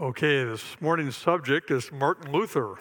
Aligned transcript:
Okay, 0.00 0.42
this 0.42 0.80
morning's 0.80 1.16
subject 1.16 1.70
is 1.70 1.92
Martin 1.92 2.32
Luther. 2.32 2.74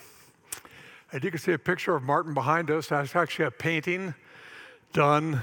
And 1.11 1.23
you 1.23 1.29
can 1.29 1.39
see 1.39 1.51
a 1.51 1.59
picture 1.59 1.95
of 1.95 2.01
Martin 2.01 2.33
behind 2.33 2.71
us. 2.71 2.87
That's 2.87 3.15
actually 3.15 3.45
a 3.45 3.51
painting 3.51 4.15
done 4.93 5.39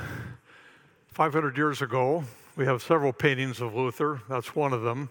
500 1.12 1.56
years 1.56 1.80
ago. 1.80 2.24
We 2.56 2.64
have 2.64 2.82
several 2.82 3.12
paintings 3.12 3.60
of 3.60 3.76
Luther, 3.76 4.20
that's 4.28 4.56
one 4.56 4.72
of 4.72 4.82
them. 4.82 5.10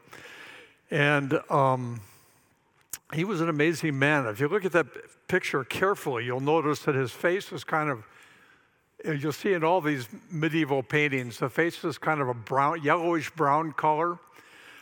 And 0.92 1.40
um, 1.49 2.01
he 3.13 3.23
was 3.23 3.39
an 3.39 3.47
amazing 3.47 3.97
man. 3.97 4.26
If 4.26 4.41
you 4.41 4.49
look 4.49 4.65
at 4.65 4.73
that 4.73 4.87
picture 5.29 5.63
carefully, 5.63 6.26
you'll 6.26 6.41
notice 6.41 6.79
that 6.79 6.94
his 6.94 7.12
face 7.12 7.53
is 7.53 7.63
kind 7.63 7.89
of, 7.89 8.03
you'll 9.05 9.31
see 9.31 9.53
in 9.53 9.63
all 9.63 9.79
these 9.79 10.10
medieval 10.29 10.83
paintings, 10.83 11.37
the 11.37 11.49
face 11.49 11.85
is 11.85 11.97
kind 11.97 12.19
of 12.19 12.28
a 12.28 12.33
brown, 12.33 12.83
yellowish 12.83 13.31
brown 13.31 13.71
color. 13.71 14.19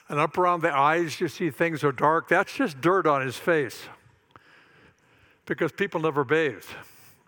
And 0.09 0.19
up 0.19 0.37
around 0.37 0.61
the 0.61 0.73
eyes, 0.73 1.19
you 1.19 1.27
see 1.27 1.49
things 1.49 1.83
are 1.83 1.91
dark. 1.91 2.29
That's 2.29 2.53
just 2.53 2.79
dirt 2.79 3.05
on 3.05 3.25
his 3.25 3.35
face 3.35 3.83
because 5.45 5.71
people 5.71 5.99
never 6.01 6.23
bathe. 6.23 6.63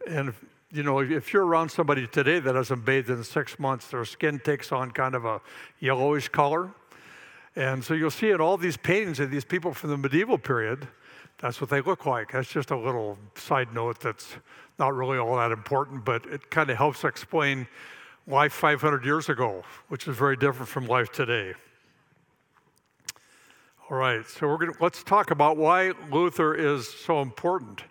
And, 0.08 0.34
you 0.72 0.84
know, 0.84 1.00
if 1.00 1.34
you're 1.34 1.46
around 1.46 1.70
somebody 1.70 2.08
today 2.08 2.40
that 2.40 2.56
hasn't 2.56 2.86
bathed 2.86 3.10
in 3.10 3.24
six 3.24 3.60
months, 3.60 3.88
their 3.88 4.06
skin 4.06 4.40
takes 4.40 4.72
on 4.72 4.92
kind 4.92 5.16
of 5.16 5.26
a 5.26 5.42
yellowish 5.80 6.30
color. 6.30 6.72
And 7.56 7.84
so 7.84 7.94
you'll 7.94 8.12
see 8.12 8.30
in 8.30 8.40
all 8.40 8.56
these 8.56 8.78
paintings 8.78 9.20
of 9.20 9.32
these 9.32 9.44
people 9.44 9.74
from 9.74 9.90
the 9.90 9.98
medieval 9.98 10.38
period, 10.38 10.88
that's 11.40 11.60
what 11.60 11.70
they 11.70 11.82
look 11.82 12.06
like. 12.06 12.32
That's 12.32 12.50
just 12.50 12.72
a 12.72 12.78
little 12.78 13.18
side 13.36 13.74
note 13.74 14.00
that's 14.00 14.36
not 14.78 14.96
really 14.96 15.18
all 15.18 15.36
that 15.38 15.52
important, 15.52 16.06
but 16.06 16.26
it 16.28 16.50
kind 16.50 16.70
of 16.70 16.78
helps 16.78 17.04
explain 17.04 17.68
life 18.28 18.54
500 18.54 19.04
years 19.04 19.28
ago, 19.28 19.64
which 19.88 20.08
is 20.08 20.16
very 20.16 20.38
different 20.38 20.70
from 20.70 20.86
life 20.86 21.12
today. 21.12 21.54
All 23.92 23.98
right, 23.98 24.24
so 24.28 24.48
we're 24.48 24.58
going 24.58 24.72
to 24.72 24.84
let's 24.84 25.04
talk 25.04 25.32
about 25.32 25.58
why 25.58 25.94
Luther 26.12 26.54
is 26.54 26.88
so 26.88 27.24
important. 27.24 27.86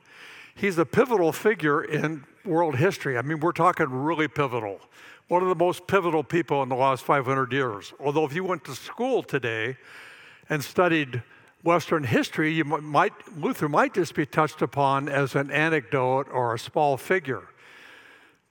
He's 0.54 0.78
a 0.78 0.86
pivotal 0.86 1.32
figure 1.32 1.82
in 1.82 2.24
world 2.44 2.76
history. 2.76 3.18
I 3.18 3.22
mean, 3.22 3.40
we're 3.40 3.50
talking 3.50 3.90
really 3.90 4.28
pivotal. 4.28 4.78
One 5.26 5.42
of 5.42 5.48
the 5.48 5.56
most 5.56 5.88
pivotal 5.88 6.22
people 6.22 6.62
in 6.62 6.68
the 6.68 6.76
last 6.76 7.02
500 7.02 7.52
years. 7.52 7.92
Although, 7.98 8.24
if 8.24 8.32
you 8.32 8.44
went 8.44 8.62
to 8.66 8.76
school 8.76 9.24
today 9.24 9.76
and 10.48 10.62
studied 10.62 11.20
Western 11.64 12.04
history, 12.04 12.52
you 12.52 12.64
might, 12.64 13.12
Luther 13.36 13.68
might 13.68 13.94
just 13.94 14.14
be 14.14 14.24
touched 14.24 14.62
upon 14.62 15.08
as 15.08 15.34
an 15.34 15.50
anecdote 15.50 16.28
or 16.30 16.54
a 16.54 16.60
small 16.60 16.96
figure. 16.96 17.48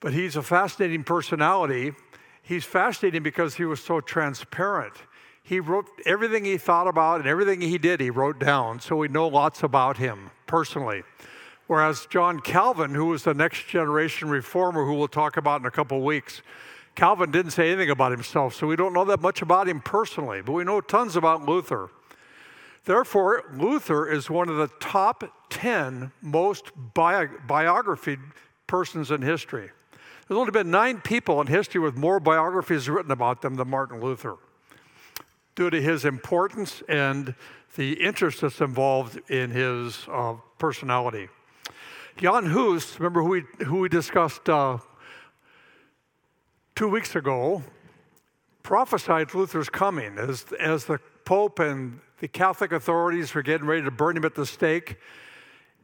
But 0.00 0.12
he's 0.12 0.36
a 0.36 0.42
fascinating 0.42 1.02
personality. 1.02 1.94
He's 2.42 2.66
fascinating 2.66 3.22
because 3.22 3.54
he 3.54 3.64
was 3.64 3.80
so 3.80 4.02
transparent 4.02 4.96
he 5.48 5.60
wrote 5.60 5.86
everything 6.04 6.44
he 6.44 6.58
thought 6.58 6.86
about 6.86 7.20
and 7.20 7.26
everything 7.26 7.62
he 7.62 7.78
did, 7.78 8.02
he 8.02 8.10
wrote 8.10 8.38
down. 8.38 8.80
So 8.80 8.96
we 8.96 9.08
know 9.08 9.26
lots 9.26 9.62
about 9.62 9.96
him 9.96 10.30
personally. 10.46 11.04
Whereas 11.68 12.06
John 12.10 12.40
Calvin, 12.40 12.94
who 12.94 13.06
was 13.06 13.24
the 13.24 13.32
next 13.32 13.66
generation 13.66 14.28
reformer, 14.28 14.84
who 14.84 14.92
we'll 14.92 15.08
talk 15.08 15.38
about 15.38 15.62
in 15.62 15.66
a 15.66 15.70
couple 15.70 15.96
of 15.96 16.04
weeks, 16.04 16.42
Calvin 16.94 17.30
didn't 17.30 17.52
say 17.52 17.68
anything 17.68 17.88
about 17.88 18.12
himself, 18.12 18.54
so 18.54 18.66
we 18.66 18.76
don't 18.76 18.92
know 18.92 19.06
that 19.06 19.22
much 19.22 19.40
about 19.40 19.68
him 19.68 19.80
personally, 19.80 20.42
but 20.42 20.52
we 20.52 20.64
know 20.64 20.82
tons 20.82 21.16
about 21.16 21.46
Luther. 21.46 21.88
Therefore, 22.84 23.44
Luther 23.54 24.06
is 24.06 24.28
one 24.28 24.50
of 24.50 24.56
the 24.56 24.68
top 24.80 25.24
10 25.48 26.12
most 26.20 26.72
bi- 26.92 27.26
biographied 27.46 28.20
persons 28.66 29.10
in 29.10 29.22
history. 29.22 29.70
There's 30.26 30.38
only 30.38 30.50
been 30.50 30.70
nine 30.70 31.00
people 31.00 31.40
in 31.40 31.46
history 31.46 31.80
with 31.80 31.96
more 31.96 32.20
biographies 32.20 32.86
written 32.90 33.12
about 33.12 33.40
them 33.40 33.54
than 33.54 33.70
Martin 33.70 34.02
Luther 34.02 34.36
due 35.58 35.70
to 35.70 35.82
his 35.82 36.04
importance 36.04 36.84
and 36.88 37.34
the 37.74 37.94
interest 37.94 38.42
that's 38.42 38.60
involved 38.60 39.18
in 39.28 39.50
his 39.50 40.06
uh, 40.08 40.34
personality. 40.56 41.26
Jan 42.16 42.46
Hus, 42.46 42.96
remember 43.00 43.22
who 43.22 43.28
we, 43.28 43.42
who 43.64 43.80
we 43.80 43.88
discussed 43.88 44.48
uh, 44.48 44.78
two 46.76 46.86
weeks 46.86 47.16
ago, 47.16 47.64
prophesied 48.62 49.34
Luther's 49.34 49.68
coming 49.68 50.16
as, 50.16 50.44
as 50.60 50.84
the 50.84 51.00
Pope 51.24 51.58
and 51.58 51.98
the 52.20 52.28
Catholic 52.28 52.70
authorities 52.70 53.34
were 53.34 53.42
getting 53.42 53.66
ready 53.66 53.82
to 53.82 53.90
burn 53.90 54.16
him 54.16 54.24
at 54.24 54.36
the 54.36 54.46
stake. 54.46 54.94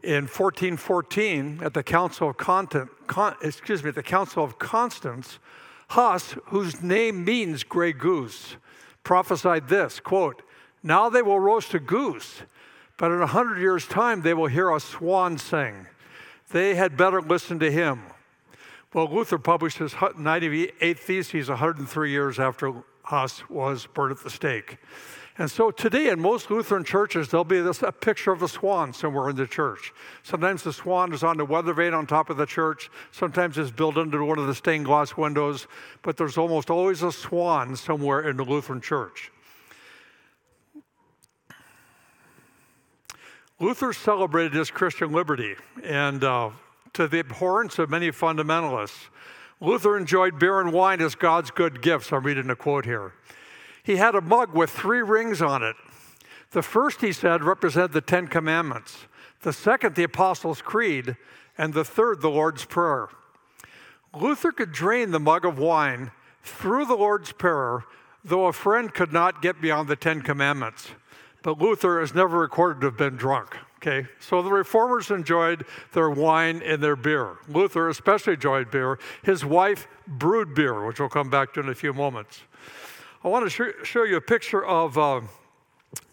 In 0.05 0.29
1414, 0.29 1.63
at 1.65 1.75
the 1.75 1.83
Council 1.83 2.29
of 2.29 2.37
Content, 2.37 2.91
Con, 3.09 3.35
excuse 3.43 3.83
me, 3.83 3.89
at 3.89 3.97
the 3.97 4.05
Council 4.05 4.45
of 4.45 4.61
Constance, 4.61 5.41
Huss, 5.89 6.37
whose 6.45 6.81
name 6.81 7.25
means 7.25 7.65
gray 7.65 7.93
goose, 7.93 8.55
prophesied 9.05 9.69
this 9.69 10.01
quote, 10.01 10.43
Now 10.83 11.09
they 11.09 11.23
will 11.23 11.39
roast 11.39 11.75
a 11.75 11.79
goose, 11.79 12.43
but 12.97 13.13
in 13.13 13.23
a 13.23 13.27
hundred 13.27 13.61
years' 13.61 13.87
time 13.87 14.23
they 14.23 14.35
will 14.35 14.47
hear 14.47 14.71
a 14.71 14.81
swan 14.81 15.39
sing. 15.39 15.87
They 16.51 16.75
had 16.75 16.97
better 16.97 17.21
listen 17.21 17.59
to 17.61 17.71
him. 17.71 18.03
Well, 18.93 19.09
Luther 19.13 19.39
published 19.39 19.79
his 19.79 19.93
98th 19.93 20.99
Theses 20.99 21.49
103 21.49 22.11
years 22.11 22.39
after 22.39 22.73
Huss 23.03 23.49
was 23.51 23.87
burned 23.87 24.13
at 24.13 24.23
the 24.23 24.31
stake. 24.31 24.79
And 25.37 25.51
so 25.51 25.73
today 25.73 26.11
in 26.11 26.21
most 26.21 26.49
Lutheran 26.49 26.85
churches, 26.85 27.29
there'll 27.29 27.45
be 27.45 27.61
this, 27.61 27.83
a 27.83 27.91
picture 27.91 28.31
of 28.31 28.43
a 28.43 28.49
swan 28.49 28.93
somewhere 28.93 29.31
in 29.31 29.37
the 29.37 29.49
church. 29.49 29.93
Sometimes 30.23 30.63
the 30.63 30.73
swan 30.73 31.13
is 31.13 31.25
on 31.25 31.39
the 31.39 31.45
weather 31.45 31.73
vane 31.73 31.93
on 31.93 32.07
top 32.07 32.31
of 32.31 32.37
the 32.37 32.47
church. 32.47 32.89
Sometimes 33.11 33.59
it's 33.59 33.73
built 33.73 33.97
into 33.97 34.25
one 34.25 34.39
of 34.39 34.47
the 34.47 34.55
stained 34.55 34.85
glass 34.85 35.17
windows. 35.17 35.67
But 36.03 36.17
there's 36.17 36.39
almost 36.39 36.71
always 36.71 37.03
a 37.03 37.11
swan 37.11 37.75
somewhere 37.75 38.29
in 38.29 38.37
the 38.37 38.45
Lutheran 38.45 38.81
church. 38.81 39.33
Luther 43.59 43.93
celebrated 43.93 44.53
his 44.53 44.71
Christian 44.71 45.13
liberty, 45.13 45.55
and 45.83 46.23
uh, 46.23 46.51
to 46.93 47.09
the 47.09 47.21
abhorrence 47.21 47.79
of 47.79 47.89
many 47.89 48.11
fundamentalists, 48.11 49.09
Luther 49.61 49.97
enjoyed 49.97 50.39
beer 50.39 50.61
and 50.61 50.73
wine 50.73 51.01
as 51.01 51.15
God's 51.15 51.51
good 51.51 51.81
gifts. 51.81 52.13
I'm 52.13 52.25
reading 52.25 52.51
a 52.51 52.57
quote 52.57 52.85
here. 52.85 53.15
He 53.85 53.97
had 53.97 54.15
a 54.15 54.21
mug 54.23 54.55
with 54.55 54.71
three 54.71 55.03
rings 55.03 55.41
on 55.43 55.63
it. 55.63 55.77
The 56.53 56.63
first, 56.63 57.03
he 57.03 57.13
said, 57.13 57.45
represented 57.45 57.93
the 57.93 58.01
Ten 58.01 58.29
Commandments, 58.29 59.07
the 59.43 59.53
second, 59.53 59.95
the 59.95 60.05
Apostles' 60.05 60.63
Creed, 60.63 61.17
and 61.59 61.75
the 61.75 61.85
third, 61.85 62.23
the 62.23 62.31
Lord's 62.31 62.65
Prayer. 62.65 63.09
Luther 64.19 64.53
could 64.53 64.73
drain 64.73 65.11
the 65.11 65.21
mug 65.21 65.45
of 65.45 65.59
wine 65.59 66.13
through 66.43 66.87
the 66.87 66.97
Lord's 66.97 67.33
Prayer, 67.33 67.85
though 68.25 68.47
a 68.47 68.53
friend 68.53 68.93
could 68.95 69.13
not 69.13 69.43
get 69.43 69.61
beyond 69.61 69.89
the 69.89 69.97
Ten 69.97 70.23
Commandments. 70.23 70.93
But 71.43 71.61
Luther 71.61 72.01
is 72.01 72.15
never 72.15 72.39
recorded 72.39 72.81
to 72.81 72.87
have 72.87 72.97
been 72.97 73.17
drunk. 73.17 73.57
Okay, 73.77 74.09
so 74.19 74.41
the 74.41 74.51
reformers 74.51 75.11
enjoyed 75.11 75.67
their 75.93 76.09
wine 76.09 76.63
and 76.65 76.83
their 76.83 76.97
beer. 76.97 77.37
Luther 77.49 77.91
especially 77.91 78.33
enjoyed 78.33 78.71
beer. 78.71 78.99
His 79.23 79.45
wife 79.45 79.87
brewed 80.07 80.55
beer, 80.55 80.87
which 80.87 81.01
we'll 81.01 81.11
come 81.11 81.29
back 81.29 81.53
to 81.53 81.61
in 81.61 81.69
a 81.69 81.75
few 81.75 81.93
moments. 81.93 82.45
I 83.25 83.29
want 83.29 83.51
to 83.51 83.51
sh- 83.51 83.89
show 83.89 84.03
you 84.03 84.17
a 84.17 84.21
picture 84.21 84.63
of 84.63 84.99
uh, 84.99 85.23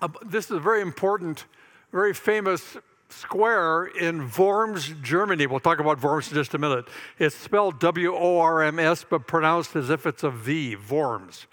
a, 0.02 0.10
this 0.26 0.46
is 0.46 0.52
a 0.52 0.60
very 0.62 0.80
important, 0.80 1.44
very 1.92 2.14
famous 2.14 2.78
square 3.10 3.88
in 3.88 4.32
Worms, 4.38 4.94
Germany. 5.02 5.46
We'll 5.46 5.60
talk 5.60 5.82
about 5.82 6.02
Worms 6.02 6.30
in 6.30 6.36
just 6.36 6.54
a 6.54 6.58
minute. 6.58 6.88
It's 7.20 7.36
spelled 7.36 7.82
W 7.82 8.16
O 8.16 8.40
R 8.40 8.64
M 8.64 8.80
S, 8.80 9.06
but 9.08 9.28
pronounced 9.28 9.76
as 9.76 9.90
if 9.90 10.06
it's 10.06 10.24
a 10.24 10.30
V, 10.30 10.78
Worms. 10.90 11.48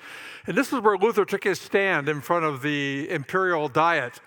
And 0.46 0.56
this 0.56 0.72
is 0.72 0.78
where 0.78 0.96
Luther 0.96 1.24
took 1.24 1.42
his 1.42 1.60
stand 1.60 2.08
in 2.08 2.20
front 2.20 2.44
of 2.44 2.62
the 2.62 3.10
imperial 3.10 3.68
diet. 3.68 4.20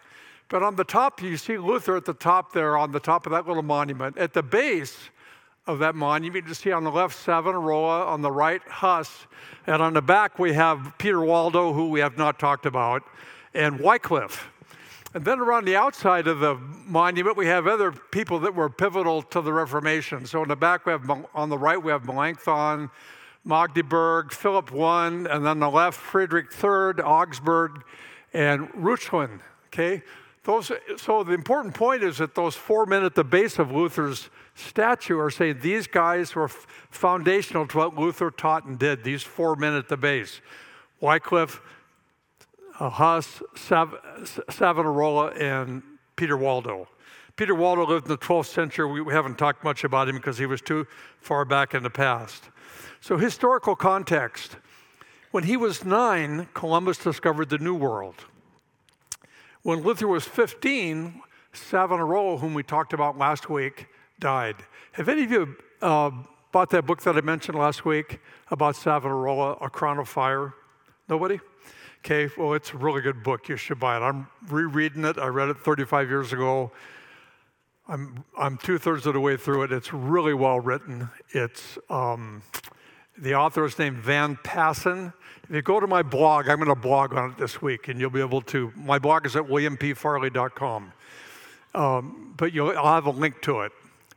But 0.49 0.63
on 0.63 0.75
the 0.75 0.83
top, 0.83 1.21
you 1.21 1.37
see 1.37 1.57
Luther 1.57 1.95
at 1.95 2.03
the 2.03 2.13
top 2.13 2.51
there, 2.51 2.77
on 2.77 2.91
the 2.91 2.99
top 2.99 3.25
of 3.25 3.31
that 3.31 3.47
little 3.47 3.63
monument. 3.63 4.17
At 4.17 4.33
the 4.33 4.43
base, 4.43 4.97
of 5.71 5.79
that 5.79 5.95
monument. 5.95 6.47
You 6.47 6.53
see 6.53 6.71
on 6.71 6.83
the 6.83 6.91
left 6.91 7.17
Savonarola, 7.17 8.05
on 8.05 8.21
the 8.21 8.31
right 8.31 8.61
Huss, 8.67 9.27
and 9.65 9.81
on 9.81 9.93
the 9.93 10.01
back 10.01 10.39
we 10.39 10.53
have 10.53 10.93
Peter 10.97 11.21
Waldo, 11.21 11.73
who 11.73 11.89
we 11.89 11.99
have 11.99 12.17
not 12.17 12.39
talked 12.39 12.65
about, 12.65 13.03
and 13.53 13.79
Wycliffe. 13.79 14.49
And 15.13 15.25
then 15.25 15.39
around 15.39 15.65
the 15.65 15.75
outside 15.75 16.27
of 16.27 16.39
the 16.39 16.55
monument, 16.85 17.35
we 17.35 17.47
have 17.47 17.67
other 17.67 17.91
people 17.91 18.39
that 18.39 18.55
were 18.55 18.69
pivotal 18.69 19.21
to 19.23 19.41
the 19.41 19.51
Reformation. 19.51 20.25
So 20.25 20.41
on 20.41 20.47
the 20.47 20.55
back, 20.55 20.85
we 20.85 20.93
have 20.93 21.09
on 21.33 21.49
the 21.49 21.57
right 21.57 21.81
we 21.81 21.91
have 21.91 22.05
Melanchthon, 22.05 22.89
Magdeburg, 23.43 24.31
Philip 24.31 24.73
I, 24.73 25.07
and 25.07 25.25
then 25.25 25.47
on 25.47 25.59
the 25.59 25.69
left 25.69 25.99
Friedrich 25.99 26.47
III, 26.63 27.03
Augsburg, 27.03 27.83
and 28.33 28.69
Reuchlin. 28.69 29.41
Okay, 29.67 30.01
those. 30.43 30.71
So 30.97 31.23
the 31.23 31.33
important 31.33 31.75
point 31.75 32.03
is 32.03 32.17
that 32.17 32.35
those 32.35 32.55
four 32.55 32.85
men 32.85 33.03
at 33.03 33.15
the 33.15 33.23
base 33.23 33.59
of 33.59 33.71
Luther's 33.71 34.29
statue 34.55 35.17
are 35.19 35.29
saying 35.29 35.59
these 35.61 35.87
guys 35.87 36.35
were 36.35 36.47
foundational 36.47 37.67
to 37.67 37.77
what 37.77 37.97
Luther 37.97 38.31
taught 38.31 38.65
and 38.65 38.77
did, 38.77 39.03
these 39.03 39.23
four 39.23 39.55
men 39.55 39.73
at 39.73 39.87
the 39.87 39.97
base 39.97 40.41
Wycliffe, 40.99 41.61
Huss, 42.73 43.41
Sav- 43.55 43.97
Savonarola, 44.49 45.31
and 45.31 45.83
Peter 46.15 46.37
Waldo. 46.37 46.87
Peter 47.35 47.55
Waldo 47.55 47.85
lived 47.85 48.05
in 48.05 48.11
the 48.11 48.17
12th 48.17 48.47
century. 48.47 49.01
We 49.01 49.13
haven't 49.13 49.37
talked 49.37 49.63
much 49.63 49.83
about 49.83 50.09
him 50.09 50.15
because 50.15 50.37
he 50.37 50.45
was 50.45 50.61
too 50.61 50.85
far 51.19 51.45
back 51.45 51.73
in 51.73 51.81
the 51.81 51.89
past. 51.89 52.49
So, 52.99 53.17
historical 53.17 53.75
context. 53.75 54.57
When 55.31 55.45
he 55.45 55.55
was 55.55 55.85
nine, 55.85 56.49
Columbus 56.53 56.97
discovered 56.97 57.49
the 57.49 57.57
New 57.57 57.73
World. 57.73 58.25
When 59.63 59.83
Luther 59.83 60.07
was 60.07 60.25
15, 60.25 61.21
Savonarola, 61.53 62.37
whom 62.37 62.55
we 62.55 62.63
talked 62.63 62.93
about 62.93 63.17
last 63.17 63.49
week, 63.49 63.87
died. 64.19 64.55
Have 64.93 65.07
any 65.07 65.23
of 65.23 65.31
you 65.31 65.55
uh, 65.83 66.09
bought 66.51 66.71
that 66.71 66.87
book 66.87 67.03
that 67.03 67.15
I 67.15 67.21
mentioned 67.21 67.57
last 67.57 67.85
week 67.85 68.19
about 68.49 68.75
Savonarola, 68.75 69.57
A 69.61 69.69
Crown 69.69 69.99
of 69.99 70.09
Fire? 70.09 70.53
Nobody? 71.07 71.39
Okay, 71.99 72.33
well, 72.35 72.53
it's 72.53 72.73
a 72.73 72.77
really 72.77 73.01
good 73.01 73.21
book. 73.21 73.49
You 73.49 73.55
should 73.55 73.79
buy 73.79 73.97
it. 73.97 73.99
I'm 73.99 74.25
rereading 74.49 75.05
it. 75.05 75.19
I 75.19 75.27
read 75.27 75.49
it 75.49 75.59
35 75.59 76.09
years 76.09 76.33
ago. 76.33 76.71
I'm, 77.87 78.23
I'm 78.35 78.57
two 78.57 78.79
thirds 78.79 79.05
of 79.05 79.13
the 79.13 79.19
way 79.19 79.37
through 79.37 79.63
it. 79.63 79.71
It's 79.71 79.93
really 79.93 80.33
well 80.33 80.59
written. 80.59 81.09
It's 81.29 81.77
um, 81.87 82.41
the 83.21 83.35
author 83.35 83.63
is 83.65 83.77
named 83.77 83.97
Van 83.97 84.35
Paassen. 84.37 85.13
If 85.43 85.55
you 85.55 85.61
go 85.61 85.79
to 85.79 85.85
my 85.85 86.01
blog, 86.01 86.49
I'm 86.49 86.57
going 86.57 86.69
to 86.69 86.75
blog 86.75 87.13
on 87.13 87.31
it 87.31 87.37
this 87.37 87.61
week, 87.61 87.87
and 87.87 87.99
you'll 87.99 88.09
be 88.09 88.19
able 88.19 88.41
to. 88.43 88.73
My 88.75 88.97
blog 88.97 89.27
is 89.27 89.35
at 89.35 89.43
williampfarley.com. 89.43 90.93
Um, 91.73 92.33
but 92.35 92.51
you'll, 92.51 92.69
I'll 92.69 92.95
have 92.95 93.05
a 93.05 93.11
link 93.11 93.41
to 93.43 93.61
it. 93.61 93.71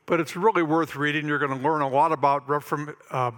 But 0.07 0.21
it's 0.21 0.37
really 0.37 0.63
worth 0.63 0.97
reading. 0.97 1.29
You're 1.29 1.39
going 1.39 1.57
to 1.57 1.63
learn 1.63 1.83
a 1.83 1.89
lot 1.89 2.13
about 2.13 2.65
from 2.65 2.95
uh, 3.11 3.31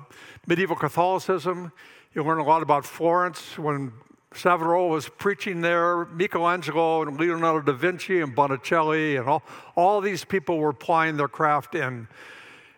medieval 0.46 0.76
Catholicism. 0.76 1.72
You'll 2.14 2.26
learn 2.26 2.38
a 2.38 2.44
lot 2.44 2.62
about 2.62 2.84
Florence 2.84 3.58
when 3.58 3.92
Savonarola 4.34 4.88
was 4.88 5.08
preaching 5.08 5.60
there. 5.60 6.06
Michelangelo 6.06 7.02
and 7.02 7.18
Leonardo 7.18 7.60
da 7.60 7.76
Vinci 7.76 8.20
and 8.20 8.34
Botticelli 8.34 9.16
and 9.16 9.28
all, 9.28 9.42
all 9.74 10.00
these 10.00 10.24
people 10.24 10.58
were 10.58 10.70
applying 10.70 11.16
their 11.16 11.28
craft 11.28 11.74
in, 11.74 12.08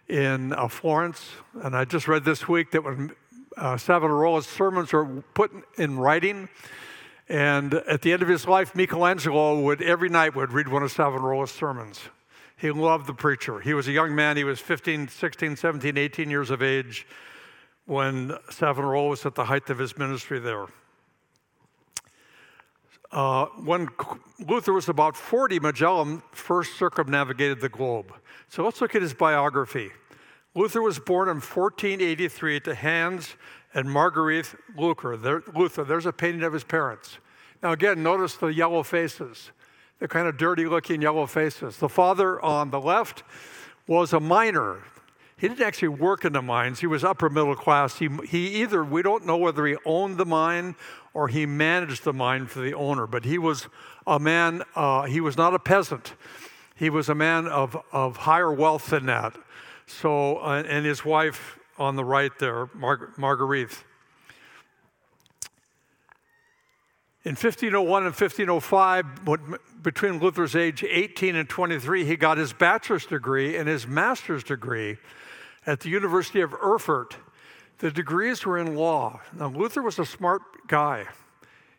in 0.08 0.52
uh, 0.52 0.69
Florence. 0.69 1.31
And 1.62 1.76
I 1.76 1.84
just 1.84 2.08
read 2.08 2.25
this 2.25 2.49
week 2.49 2.70
that 2.72 2.84
when 2.84 3.14
uh, 3.56 3.75
Savonarola's 3.75 4.46
sermons 4.46 4.93
were 4.93 5.06
put 5.34 5.50
in 5.76 5.99
writing, 5.99 6.49
and 7.28 7.75
at 7.75 8.02
the 8.02 8.12
end 8.12 8.22
of 8.22 8.28
his 8.28 8.46
life, 8.46 8.75
Michelangelo 8.75 9.60
would 9.60 9.82
every 9.82 10.08
night 10.08 10.34
would 10.34 10.52
read 10.52 10.69
one 10.69 10.82
of 10.82 10.93
Savonarola's 10.93 11.50
sermons. 11.50 12.00
He 12.56 12.70
loved 12.70 13.06
the 13.06 13.14
preacher. 13.14 13.60
He 13.60 13.75
was 13.75 13.87
a 13.87 13.93
young 13.93 14.14
man. 14.14 14.37
He 14.37 14.44
was 14.44 14.58
15, 14.58 15.08
16, 15.08 15.56
17, 15.56 15.96
18 15.96 16.31
years 16.31 16.50
of 16.50 16.62
age 16.62 17.06
when 17.87 18.37
Savonarola 18.50 19.08
was 19.08 19.25
at 19.25 19.34
the 19.34 19.44
height 19.44 19.70
of 19.70 19.78
his 19.78 19.96
ministry 19.96 20.38
there. 20.38 20.66
Uh, 23.10 23.46
when 23.64 23.88
Luther 24.46 24.72
was 24.72 24.88
about 24.88 25.16
40, 25.16 25.60
Magellan 25.60 26.22
first 26.32 26.76
circumnavigated 26.76 27.60
the 27.60 27.69
globe. 27.69 28.12
So 28.49 28.64
let's 28.64 28.81
look 28.81 28.94
at 28.94 29.02
his 29.02 29.14
biography. 29.14 29.90
Luther 30.55 30.82
was 30.82 30.99
born 30.99 31.28
in 31.28 31.37
1483 31.37 32.60
to 32.60 32.75
Hans 32.75 33.37
and 33.75 33.90
Marguerite 33.90 34.55
Luther. 34.76 35.16
There, 35.16 35.43
Luther. 35.55 35.84
There's 35.84 36.06
a 36.06 36.12
painting 36.12 36.43
of 36.43 36.52
his 36.52 36.64
parents. 36.64 37.19
Now, 37.62 37.72
again, 37.72 38.02
notice 38.02 38.34
the 38.34 38.49
yellow 38.49 38.82
faces, 38.82 39.50
the 39.99 40.08
kind 40.08 40.28
of 40.28 40.37
dirty 40.37 40.66
looking 40.66 41.02
yellow 41.02 41.26
faces. 41.26 41.78
The 41.78 41.88
father 41.88 42.40
on 42.43 42.70
the 42.70 42.81
left 42.81 43.22
was 43.87 44.12
a 44.12 44.20
miner. 44.20 44.82
He 45.38 45.46
didn't 45.46 45.64
actually 45.64 45.88
work 45.88 46.25
in 46.25 46.32
the 46.32 46.43
mines, 46.43 46.81
he 46.81 46.88
was 46.88 47.05
upper 47.05 47.31
middle 47.31 47.55
class. 47.55 47.99
He, 47.99 48.08
he 48.29 48.61
either, 48.61 48.85
we 48.85 49.02
don't 49.02 49.25
know 49.25 49.37
whether 49.37 49.64
he 49.67 49.76
owned 49.85 50.19
the 50.19 50.26
mine 50.26 50.75
or 51.14 51.29
he 51.29 51.46
managed 51.46 52.02
the 52.02 52.12
mine 52.12 52.46
for 52.46 52.58
the 52.58 52.75
owner, 52.75 53.06
but 53.06 53.25
he 53.25 53.38
was 53.38 53.69
a 54.06 54.19
man, 54.19 54.62
uh, 54.75 55.02
he 55.02 55.20
was 55.20 55.37
not 55.37 55.55
a 55.55 55.58
peasant. 55.61 56.14
He 56.75 56.90
was 56.90 57.08
a 57.08 57.14
man 57.14 57.46
of, 57.46 57.76
of 57.93 58.19
higher 58.19 58.52
wealth 58.52 58.90
than 58.90 59.06
that. 59.06 59.37
So, 59.87 60.38
uh, 60.38 60.64
and 60.67 60.85
his 60.85 61.05
wife 61.05 61.58
on 61.79 61.94
the 61.94 62.05
right 62.05 62.37
there, 62.41 62.69
Mar- 62.75 63.12
Marguerite. 63.17 63.84
In 67.25 67.32
1501 67.32 68.06
and 68.06 68.14
1505, 68.14 69.82
between 69.82 70.19
Luther's 70.19 70.56
age 70.56 70.82
18 70.82 71.37
and 71.37 71.49
23, 71.49 72.05
he 72.05 72.17
got 72.17 72.38
his 72.38 72.52
bachelor's 72.52 73.06
degree 73.06 73.56
and 73.56 73.69
his 73.69 73.87
master's 73.87 74.43
degree 74.43 74.99
at 75.69 75.81
the 75.81 75.91
University 75.91 76.41
of 76.41 76.55
Erfurt. 76.55 77.19
The 77.81 77.91
degrees 77.91 78.47
were 78.47 78.56
in 78.56 78.75
law. 78.75 79.20
Now, 79.38 79.49
Luther 79.49 79.82
was 79.82 79.99
a 79.99 80.06
smart 80.06 80.41
guy. 80.67 81.05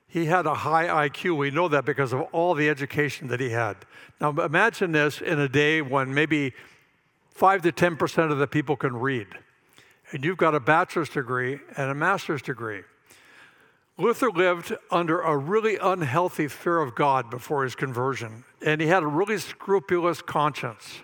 He 0.08 0.28
had 0.28 0.46
a 0.46 0.54
high 0.54 1.10
IQ. 1.10 1.36
We 1.38 1.50
know 1.50 1.68
that 1.68 1.86
because 1.86 2.14
of 2.14 2.22
all 2.32 2.54
the 2.54 2.70
education 2.70 3.30
that 3.30 3.40
he 3.40 3.50
had. 3.50 3.78
Now, 4.22 4.30
imagine 4.30 4.92
this 4.92 5.22
in 5.22 5.40
a 5.40 5.50
day 5.50 5.82
when 5.82 6.14
maybe 6.14 6.54
5 7.32 7.64
to 7.64 7.72
10% 7.72 8.32
of 8.32 8.38
the 8.38 8.46
people 8.46 8.76
can 8.76 8.96
read. 8.96 9.28
And 10.12 10.24
you've 10.24 10.38
got 10.38 10.54
a 10.54 10.60
bachelor's 10.60 11.10
degree 11.10 11.60
and 11.76 11.90
a 11.90 11.96
master's 11.96 12.44
degree. 12.44 12.84
Luther 13.98 14.30
lived 14.30 14.76
under 14.92 15.20
a 15.20 15.36
really 15.36 15.78
unhealthy 15.82 16.48
fear 16.48 16.80
of 16.80 16.94
God 16.94 17.32
before 17.32 17.64
his 17.64 17.76
conversion, 17.76 18.46
and 18.64 18.80
he 18.80 18.88
had 18.88 19.02
a 19.02 19.08
really 19.08 19.40
scrupulous 19.40 20.22
conscience. 20.22 21.00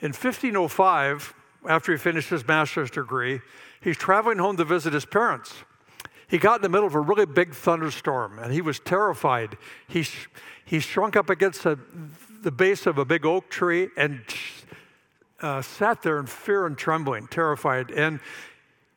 In 0.00 0.08
1505, 0.08 1.34
after 1.66 1.92
he 1.92 1.98
finished 1.98 2.30
his 2.30 2.46
master's 2.46 2.90
degree, 2.90 3.40
he's 3.80 3.96
traveling 3.96 4.38
home 4.38 4.56
to 4.56 4.64
visit 4.64 4.92
his 4.92 5.04
parents. 5.04 5.54
He 6.28 6.38
got 6.38 6.56
in 6.56 6.62
the 6.62 6.68
middle 6.68 6.86
of 6.86 6.94
a 6.94 7.00
really 7.00 7.26
big 7.26 7.54
thunderstorm 7.54 8.38
and 8.38 8.52
he 8.52 8.60
was 8.60 8.78
terrified. 8.80 9.56
He, 9.86 10.04
he 10.64 10.78
shrunk 10.78 11.16
up 11.16 11.30
against 11.30 11.64
the, 11.64 11.78
the 12.42 12.50
base 12.50 12.86
of 12.86 12.98
a 12.98 13.04
big 13.04 13.24
oak 13.24 13.48
tree 13.48 13.88
and 13.96 14.20
uh, 15.40 15.62
sat 15.62 16.02
there 16.02 16.18
in 16.18 16.26
fear 16.26 16.66
and 16.66 16.76
trembling, 16.76 17.28
terrified. 17.28 17.90
And 17.90 18.20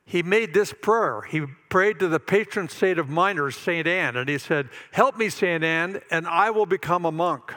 he 0.04 0.24
made 0.24 0.54
this 0.54 0.74
prayer. 0.74 1.22
He 1.22 1.44
prayed 1.70 2.00
to 2.00 2.10
the 2.10 2.20
patron 2.20 2.68
saint 2.68 3.00
of 3.00 3.10
miners, 3.10 3.56
St. 3.56 3.88
Anne, 3.88 4.18
and 4.18 4.28
he 4.28 4.38
said, 4.38 4.68
Help 4.92 5.18
me, 5.18 5.30
St. 5.30 5.64
Anne, 5.64 6.02
and 6.12 6.28
I 6.28 6.50
will 6.50 6.66
become 6.66 7.06
a 7.06 7.12
monk. 7.12 7.54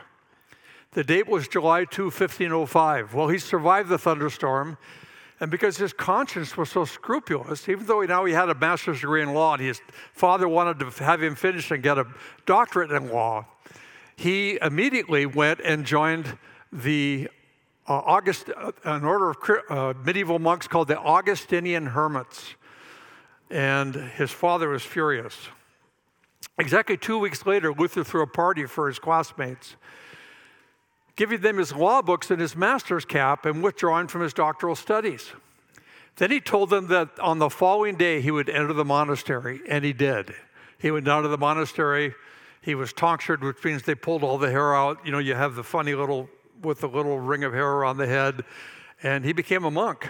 The 0.94 1.02
date 1.02 1.26
was 1.26 1.48
July 1.48 1.84
2, 1.84 2.04
1505. 2.04 3.14
Well, 3.14 3.26
he 3.26 3.38
survived 3.38 3.88
the 3.88 3.98
thunderstorm, 3.98 4.78
and 5.40 5.50
because 5.50 5.76
his 5.76 5.92
conscience 5.92 6.56
was 6.56 6.70
so 6.70 6.84
scrupulous, 6.84 7.68
even 7.68 7.86
though 7.86 8.02
now 8.02 8.24
he 8.24 8.32
had 8.32 8.48
a 8.48 8.54
master's 8.54 9.00
degree 9.00 9.20
in 9.20 9.34
law 9.34 9.54
and 9.54 9.62
his 9.62 9.80
father 10.12 10.48
wanted 10.48 10.78
to 10.78 11.04
have 11.04 11.20
him 11.20 11.34
finish 11.34 11.72
and 11.72 11.82
get 11.82 11.98
a 11.98 12.06
doctorate 12.46 12.92
in 12.92 13.10
law, 13.10 13.44
he 14.14 14.56
immediately 14.62 15.26
went 15.26 15.58
and 15.60 15.84
joined 15.84 16.38
the 16.72 17.28
uh, 17.88 17.94
August, 17.94 18.50
uh, 18.56 18.70
an 18.84 19.04
order 19.04 19.30
of 19.30 19.36
uh, 19.68 19.94
medieval 20.04 20.38
monks 20.38 20.68
called 20.68 20.86
the 20.86 20.98
Augustinian 20.98 21.86
Hermits. 21.86 22.54
And 23.50 23.96
his 23.96 24.30
father 24.30 24.68
was 24.68 24.84
furious. 24.84 25.48
Exactly 26.56 26.96
two 26.96 27.18
weeks 27.18 27.44
later, 27.44 27.72
Luther 27.72 28.04
threw 28.04 28.22
a 28.22 28.28
party 28.28 28.64
for 28.66 28.86
his 28.86 29.00
classmates, 29.00 29.74
giving 31.16 31.40
them 31.40 31.58
his 31.58 31.72
law 31.72 32.02
books 32.02 32.30
and 32.30 32.40
his 32.40 32.56
master's 32.56 33.04
cap 33.04 33.46
and 33.46 33.62
withdrawing 33.62 34.08
from 34.08 34.22
his 34.22 34.32
doctoral 34.32 34.74
studies. 34.74 35.32
Then 36.16 36.30
he 36.30 36.40
told 36.40 36.70
them 36.70 36.88
that 36.88 37.18
on 37.18 37.38
the 37.38 37.50
following 37.50 37.96
day 37.96 38.20
he 38.20 38.30
would 38.30 38.48
enter 38.48 38.72
the 38.72 38.84
monastery, 38.84 39.60
and 39.68 39.84
he 39.84 39.92
did. 39.92 40.34
He 40.78 40.90
went 40.90 41.06
down 41.06 41.22
to 41.22 41.28
the 41.28 41.38
monastery. 41.38 42.14
He 42.60 42.74
was 42.74 42.92
tonsured, 42.92 43.42
which 43.42 43.62
means 43.64 43.82
they 43.82 43.94
pulled 43.94 44.22
all 44.22 44.38
the 44.38 44.50
hair 44.50 44.74
out. 44.74 44.98
You 45.04 45.12
know, 45.12 45.18
you 45.18 45.34
have 45.34 45.54
the 45.54 45.64
funny 45.64 45.94
little 45.94 46.28
with 46.62 46.80
the 46.80 46.88
little 46.88 47.18
ring 47.18 47.44
of 47.44 47.52
hair 47.52 47.68
around 47.68 47.98
the 47.98 48.06
head, 48.06 48.44
and 49.02 49.24
he 49.24 49.32
became 49.32 49.64
a 49.64 49.70
monk. 49.70 50.08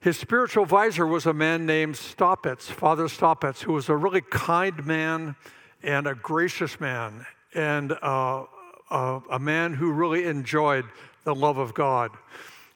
His 0.00 0.16
spiritual 0.16 0.62
advisor 0.62 1.06
was 1.06 1.26
a 1.26 1.32
man 1.32 1.66
named 1.66 1.96
Staupitz, 1.96 2.70
Father 2.70 3.08
Staupitz, 3.08 3.62
who 3.62 3.72
was 3.72 3.88
a 3.88 3.96
really 3.96 4.20
kind 4.20 4.86
man 4.86 5.34
and 5.82 6.06
a 6.06 6.14
gracious 6.14 6.78
man, 6.80 7.26
and 7.54 7.92
uh, 8.00 8.44
uh, 8.90 9.20
a 9.30 9.38
man 9.38 9.74
who 9.74 9.92
really 9.92 10.24
enjoyed 10.24 10.84
the 11.24 11.34
love 11.34 11.58
of 11.58 11.74
God. 11.74 12.12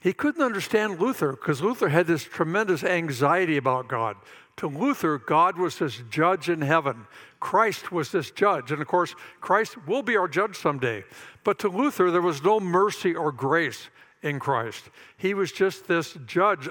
He 0.00 0.12
couldn't 0.12 0.43
understand 0.43 0.99
Luther 0.99 1.33
because 1.33 1.61
Luther 1.61 1.88
had 1.88 2.07
this 2.07 2.25
tremendous 2.25 2.83
anxiety 2.83 3.57
about 3.57 3.88
God. 3.88 4.17
To 4.57 4.67
Luther, 4.67 5.19
God 5.19 5.57
was 5.57 5.79
this 5.79 6.02
judge 6.11 6.49
in 6.49 6.62
heaven. 6.62 7.07
Christ 7.38 7.93
was 7.93 8.11
this 8.11 8.31
judge. 8.31 8.73
And 8.73 8.83
of 8.83 8.88
course, 8.88 9.14
Christ 9.40 9.76
will 9.87 10.02
be 10.02 10.17
our 10.17 10.29
judge 10.29 10.57
someday. 10.57 11.05
But 11.45 11.59
to 11.61 11.69
Luther, 11.69 12.11
there 12.11 12.21
was 12.21 12.43
no 12.43 12.61
mercy 12.61 13.14
or 13.14 13.33
grace 13.33 13.88
in 14.23 14.38
Christ. 14.38 14.90
He 15.17 15.33
was 15.35 15.52
just 15.52 15.87
this 15.87 16.17
judge 16.26 16.69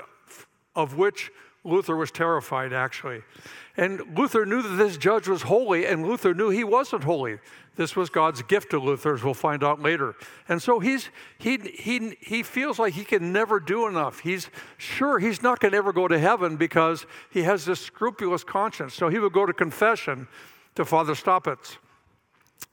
of 0.75 0.97
which 0.97 1.31
Luther 1.63 1.95
was 1.95 2.11
terrified, 2.11 2.71
actually. 2.71 3.21
And 3.75 4.17
Luther 4.17 4.45
knew 4.45 4.61
that 4.61 4.75
this 4.75 4.97
judge 4.97 5.27
was 5.27 5.43
holy, 5.43 5.85
and 5.85 6.05
Luther 6.05 6.33
knew 6.33 6.49
he 6.49 6.63
wasn't 6.63 7.03
holy. 7.03 7.39
This 7.75 7.95
was 7.95 8.09
God's 8.09 8.41
gift 8.41 8.71
to 8.71 8.79
Luther, 8.79 9.13
as 9.13 9.23
we'll 9.23 9.33
find 9.33 9.63
out 9.63 9.81
later. 9.81 10.15
And 10.47 10.61
so 10.61 10.79
he's, 10.79 11.09
he, 11.37 11.57
he, 11.57 12.17
he 12.19 12.43
feels 12.43 12.79
like 12.79 12.93
he 12.93 13.05
can 13.05 13.31
never 13.31 13.59
do 13.59 13.87
enough. 13.87 14.19
He's 14.19 14.49
sure 14.77 15.19
he's 15.19 15.41
not 15.41 15.59
going 15.59 15.71
to 15.71 15.77
ever 15.77 15.93
go 15.93 16.07
to 16.07 16.19
heaven 16.19 16.57
because 16.57 17.05
he 17.29 17.43
has 17.43 17.65
this 17.65 17.79
scrupulous 17.79 18.43
conscience. 18.43 18.93
So 18.93 19.09
he 19.09 19.19
would 19.19 19.33
go 19.33 19.45
to 19.45 19.53
confession 19.53 20.27
to 20.75 20.85
Father 20.85 21.13
Staupitz. 21.13 21.77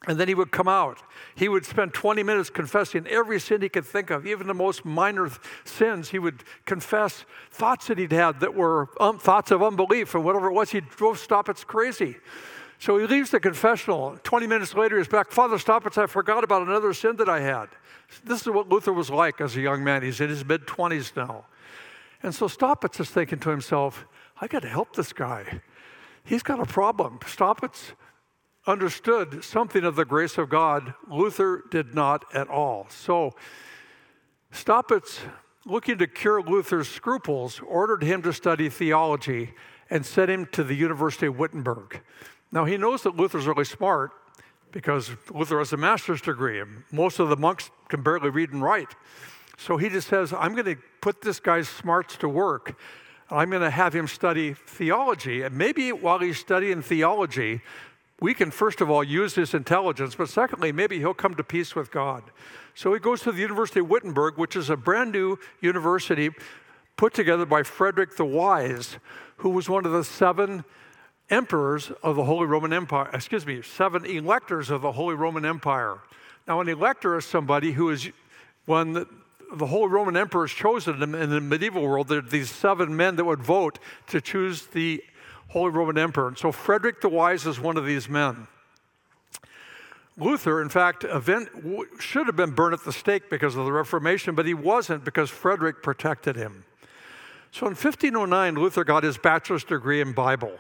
And 0.07 0.21
then 0.21 0.28
he 0.28 0.35
would 0.35 0.52
come 0.52 0.69
out. 0.69 1.02
He 1.35 1.49
would 1.49 1.64
spend 1.64 1.95
20 1.95 2.23
minutes 2.23 2.50
confessing 2.50 3.07
every 3.07 3.40
sin 3.40 3.62
he 3.62 3.69
could 3.69 3.85
think 3.85 4.11
of, 4.11 4.26
even 4.26 4.47
the 4.47 4.55
most 4.55 4.85
minor 4.85 5.31
sins. 5.64 6.11
He 6.11 6.19
would 6.19 6.45
confess 6.64 7.25
thoughts 7.50 7.88
that 7.88 7.99
he'd 7.99 8.12
had 8.12 8.40
that 8.40 8.55
were 8.55 8.88
um, 9.00 9.19
thoughts 9.19 9.50
of 9.50 9.62
unbelief 9.62 10.14
and 10.14 10.25
whatever 10.25 10.49
it 10.49 10.52
was. 10.52 10.71
He 10.71 10.81
drove 10.81 11.19
Staupitz 11.19 11.66
crazy. 11.66 12.16
So 12.78 12.99
he 12.99 13.07
leaves 13.07 13.31
the 13.31 13.40
confessional. 13.40 14.19
20 14.23 14.47
minutes 14.47 14.75
later, 14.75 14.99
he's 14.99 15.09
back. 15.09 15.33
Father 15.33 15.57
Staupitz, 15.57 15.99
I 15.99 16.07
forgot 16.07 16.45
about 16.45 16.62
another 16.62 16.93
sin 16.93 17.16
that 17.16 17.28
I 17.28 17.40
had. 17.40 17.69
This 18.25 18.43
is 18.43 18.49
what 18.49 18.69
Luther 18.69 18.93
was 18.93 19.11
like 19.11 19.40
as 19.40 19.57
a 19.57 19.61
young 19.61 19.83
man. 19.83 20.02
He's 20.02 20.21
in 20.21 20.28
his 20.28 20.45
mid 20.45 20.66
20s 20.66 21.16
now. 21.16 21.47
And 22.23 22.35
so 22.35 22.47
Staupitz 22.47 23.00
is 23.00 23.11
thinking 23.11 23.38
to 23.40 23.50
himself, 23.50 24.07
I 24.40 24.47
got 24.47 24.62
to 24.62 24.69
help 24.69 24.95
this 24.95 25.12
guy. 25.12 25.62
He's 26.25 26.43
got 26.43 26.61
a 26.61 26.66
problem. 26.66 27.19
Staupitz 27.21 27.93
understood 28.66 29.44
something 29.44 29.85
of 29.85 29.96
the 29.96 30.04
grace 30.04 30.38
of 30.38 30.49
God. 30.49 30.94
Luther 31.08 31.64
did 31.70 31.94
not 31.94 32.25
at 32.35 32.49
all. 32.49 32.87
So 32.90 33.35
Staupitz, 34.52 35.20
looking 35.64 35.99
to 35.99 36.06
cure 36.06 36.42
Luther's 36.42 36.88
scruples, 36.88 37.61
ordered 37.66 38.02
him 38.02 38.23
to 38.23 38.32
study 38.32 38.68
theology 38.68 39.54
and 39.90 40.04
sent 40.04 40.30
him 40.30 40.46
to 40.52 40.64
the 40.64 40.75
University 40.75 41.26
of 41.26 41.38
Wittenberg. 41.38 42.00
Now, 42.50 42.64
he 42.64 42.76
knows 42.76 43.02
that 43.02 43.16
Luther's 43.16 43.46
really 43.46 43.64
smart 43.64 44.12
because 44.73 45.11
Luther 45.30 45.58
has 45.58 45.73
a 45.73 45.76
master's 45.76 46.20
degree, 46.20 46.61
and 46.61 46.82
most 46.92 47.18
of 47.18 47.28
the 47.28 47.37
monks 47.37 47.70
can 47.88 48.02
barely 48.02 48.30
read 48.30 48.52
and 48.52 48.62
write. 48.62 48.94
So 49.56 49.76
he 49.76 49.88
just 49.88 50.08
says, 50.08 50.32
I'm 50.32 50.52
going 50.52 50.66
to 50.66 50.76
put 51.00 51.23
this 51.23 51.40
guy's 51.40 51.68
smarts 51.68 52.16
to 52.18 52.28
work. 52.28 52.78
I'm 53.30 53.50
going 53.50 53.62
to 53.62 53.70
have 53.70 53.94
him 53.94 54.06
study 54.06 54.54
theology. 54.54 55.42
And 55.42 55.56
maybe 55.56 55.92
while 55.92 56.18
he's 56.18 56.38
studying 56.38 56.82
theology, 56.82 57.62
we 58.20 58.32
can 58.35 58.50
first 58.50 58.80
of 58.80 58.90
all 58.90 59.04
use 59.04 59.35
his 59.35 59.52
intelligence, 59.52 60.14
but 60.14 60.28
secondly, 60.28 60.73
maybe 60.73 60.99
he'll 60.99 61.14
come 61.14 61.35
to 61.35 61.44
peace 61.44 61.75
with 61.75 61.90
God. 61.90 62.23
So 62.75 62.92
he 62.94 63.00
goes 63.00 63.20
to 63.23 63.32
the 63.32 63.40
University 63.40 63.80
of 63.80 63.88
Wittenberg, 63.88 64.37
which 64.37 64.56
is 64.56 64.70
a 64.70 64.76
brand 64.76 65.12
new 65.12 65.38
university 65.61 66.30
put 66.96 67.12
together 67.12 67.44
by 67.44 67.62
Frederick 67.62 68.16
the 68.16 68.25
Wise, 68.25 68.96
who 69.38 69.50
was 69.50 69.68
one 69.68 69.85
of 69.85 69.92
the 69.92 70.04
seven 70.04 70.64
emperors 71.28 71.90
of 72.02 72.16
the 72.16 72.25
Holy 72.25 72.46
Roman 72.46 72.73
Empire, 72.73 73.11
excuse 73.12 73.44
me, 73.44 73.61
seven 73.61 74.06
electors 74.06 74.70
of 74.70 74.82
the 74.82 74.92
Holy 74.92 75.14
Roman 75.14 75.44
Empire. 75.44 75.99
Now, 76.46 76.61
an 76.61 76.68
elector 76.68 77.18
is 77.18 77.25
somebody 77.25 77.73
who 77.73 77.90
is 77.90 78.11
when 78.64 78.92
the, 78.92 79.08
the 79.54 79.66
Holy 79.66 79.88
Roman 79.90 80.16
Emperor 80.16 80.44
is 80.44 80.52
chosen 80.52 81.02
in 81.02 81.30
the 81.30 81.40
medieval 81.40 81.82
world. 81.82 82.08
There 82.08 82.18
are 82.18 82.23
these 82.23 82.50
seven 82.50 82.96
men 82.96 83.16
that 83.16 83.25
would 83.25 83.42
vote 83.42 83.78
to 84.08 84.20
choose 84.20 84.66
the 84.66 85.02
Holy 85.48 85.70
Roman 85.70 85.98
Emperor. 85.98 86.28
And 86.28 86.38
so 86.38 86.52
Frederick 86.52 87.00
the 87.00 87.08
Wise 87.08 87.46
is 87.46 87.60
one 87.60 87.76
of 87.76 87.86
these 87.86 88.08
men. 88.08 88.46
Luther, 90.18 90.62
in 90.62 90.70
fact, 90.70 91.04
event, 91.04 91.50
should 92.00 92.26
have 92.26 92.36
been 92.36 92.52
burned 92.52 92.72
at 92.72 92.84
the 92.84 92.92
stake 92.92 93.28
because 93.28 93.54
of 93.54 93.66
the 93.66 93.72
Reformation, 93.72 94.34
but 94.34 94.46
he 94.46 94.54
wasn't 94.54 95.04
because 95.04 95.28
Frederick 95.28 95.82
protected 95.82 96.36
him. 96.36 96.64
So 97.50 97.66
in 97.66 97.72
1509, 97.72 98.54
Luther 98.54 98.82
got 98.82 99.02
his 99.02 99.18
bachelor's 99.18 99.64
degree 99.64 100.00
in 100.00 100.12
Bible. 100.12 100.58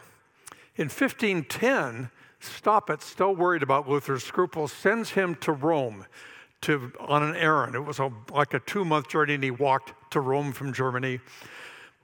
In 0.76 0.88
1510, 0.88 2.10
Staupitz, 2.40 3.02
still 3.02 3.34
worried 3.34 3.62
about 3.62 3.88
Luther's 3.88 4.24
scruples, 4.24 4.72
sends 4.72 5.10
him 5.10 5.34
to 5.36 5.52
Rome 5.52 6.04
to, 6.62 6.92
on 7.00 7.22
an 7.22 7.34
errand. 7.34 7.74
It 7.74 7.80
was 7.80 7.98
a, 7.98 8.12
like 8.30 8.52
a 8.54 8.60
two 8.60 8.84
month 8.84 9.08
journey, 9.08 9.34
and 9.34 9.44
he 9.44 9.50
walked 9.50 9.94
to 10.12 10.20
Rome 10.20 10.52
from 10.52 10.72
Germany. 10.72 11.20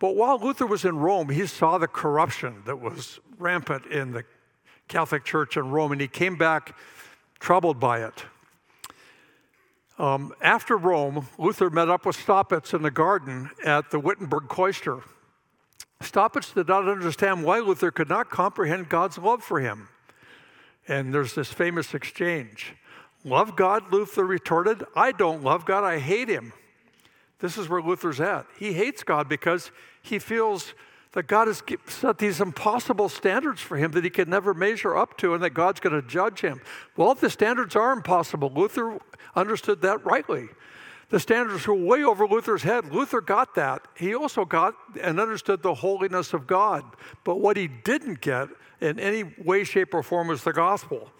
But 0.03 0.17
while 0.17 0.37
Luther 0.37 0.67
was 0.67 0.85
in 0.85 0.99
Rome, 0.99 1.29
he 1.29 1.47
saw 1.47 1.79
the 1.79 1.87
corruption 1.87 2.63
that 2.65 2.81
was 2.81 3.21
rampant 3.39 3.87
in 3.87 4.11
the 4.11 4.25
Catholic 4.89 5.23
Church 5.23 5.57
in 5.57 5.71
Rome, 5.71 5.93
and 5.93 6.01
he 6.01 6.09
came 6.09 6.35
back 6.35 6.77
troubled 7.39 7.79
by 7.79 8.03
it. 8.03 8.25
Um, 10.01 10.35
after 10.43 10.77
Rome, 10.77 11.29
Luther 11.39 11.71
met 11.71 11.89
up 11.89 12.05
with 12.05 12.17
Staupitz 12.17 12.75
in 12.75 12.83
the 12.83 12.91
garden 12.91 13.51
at 13.65 13.93
the 13.93 14.01
Wittenberg 14.01 14.49
cloister. 14.49 15.03
Staupitz 16.01 16.53
did 16.53 16.67
not 16.67 16.89
understand 16.89 17.45
why 17.45 17.61
Luther 17.61 17.93
could 17.93 18.09
not 18.09 18.29
comprehend 18.29 18.89
God's 18.89 19.19
love 19.19 19.45
for 19.45 19.61
him. 19.61 19.89
And 20.89 21.15
there's 21.15 21.37
this 21.37 21.53
famous 21.53 21.95
exchange. 21.95 22.75
Love 23.25 23.55
God, 23.55 23.93
Luther 23.93 24.27
retorted. 24.27 24.85
I 24.97 25.13
don't 25.13 25.45
love 25.45 25.65
God, 25.65 25.85
I 25.85 26.01
hate 26.01 26.29
him. 26.29 26.55
This 27.39 27.57
is 27.57 27.69
where 27.69 27.81
Luther's 27.81 28.21
at. 28.21 28.47
He 28.59 28.73
hates 28.73 29.05
God 29.05 29.29
because 29.29 29.71
he 30.03 30.19
feels 30.19 30.75
that 31.13 31.27
God 31.27 31.47
has 31.47 31.63
set 31.87 32.19
these 32.19 32.41
impossible 32.41 33.09
standards 33.09 33.61
for 33.61 33.77
him 33.77 33.93
that 33.93 34.05
he 34.05 34.11
can 34.11 34.31
never 34.31 34.55
measure 34.55 34.97
up 34.97 35.17
to 35.19 35.35
and 35.35 35.43
that 35.43 35.51
God's 35.51 35.81
going 35.81 36.01
to 36.01 36.07
judge 36.07 36.41
him. 36.41 36.61
Well, 36.97 37.15
the 37.15 37.31
standards 37.31 37.77
are 37.77 37.93
impossible. 37.93 38.51
Luther 38.55 38.99
understood 39.37 39.83
that 39.83 40.05
rightly. 40.05 40.49
The 41.11 41.21
standards 41.21 41.67
were 41.67 41.75
way 41.75 42.03
over 42.03 42.27
Luther's 42.27 42.63
head. 42.63 42.91
Luther 42.91 43.21
got 43.21 43.55
that. 43.57 43.87
He 43.95 44.15
also 44.15 44.47
got 44.47 44.75
and 44.99 45.21
understood 45.21 45.63
the 45.63 45.75
holiness 45.75 46.33
of 46.33 46.47
God. 46.47 46.85
But 47.25 47.39
what 47.39 47.59
he 47.59 47.69
didn't 47.69 48.23
get 48.23 48.49
in 48.81 48.99
any 48.99 49.25
way, 49.37 49.65
shape, 49.65 49.93
or 49.93 50.03
form 50.03 50.29
was 50.29 50.43
the 50.43 50.55
gospel. 50.55 51.11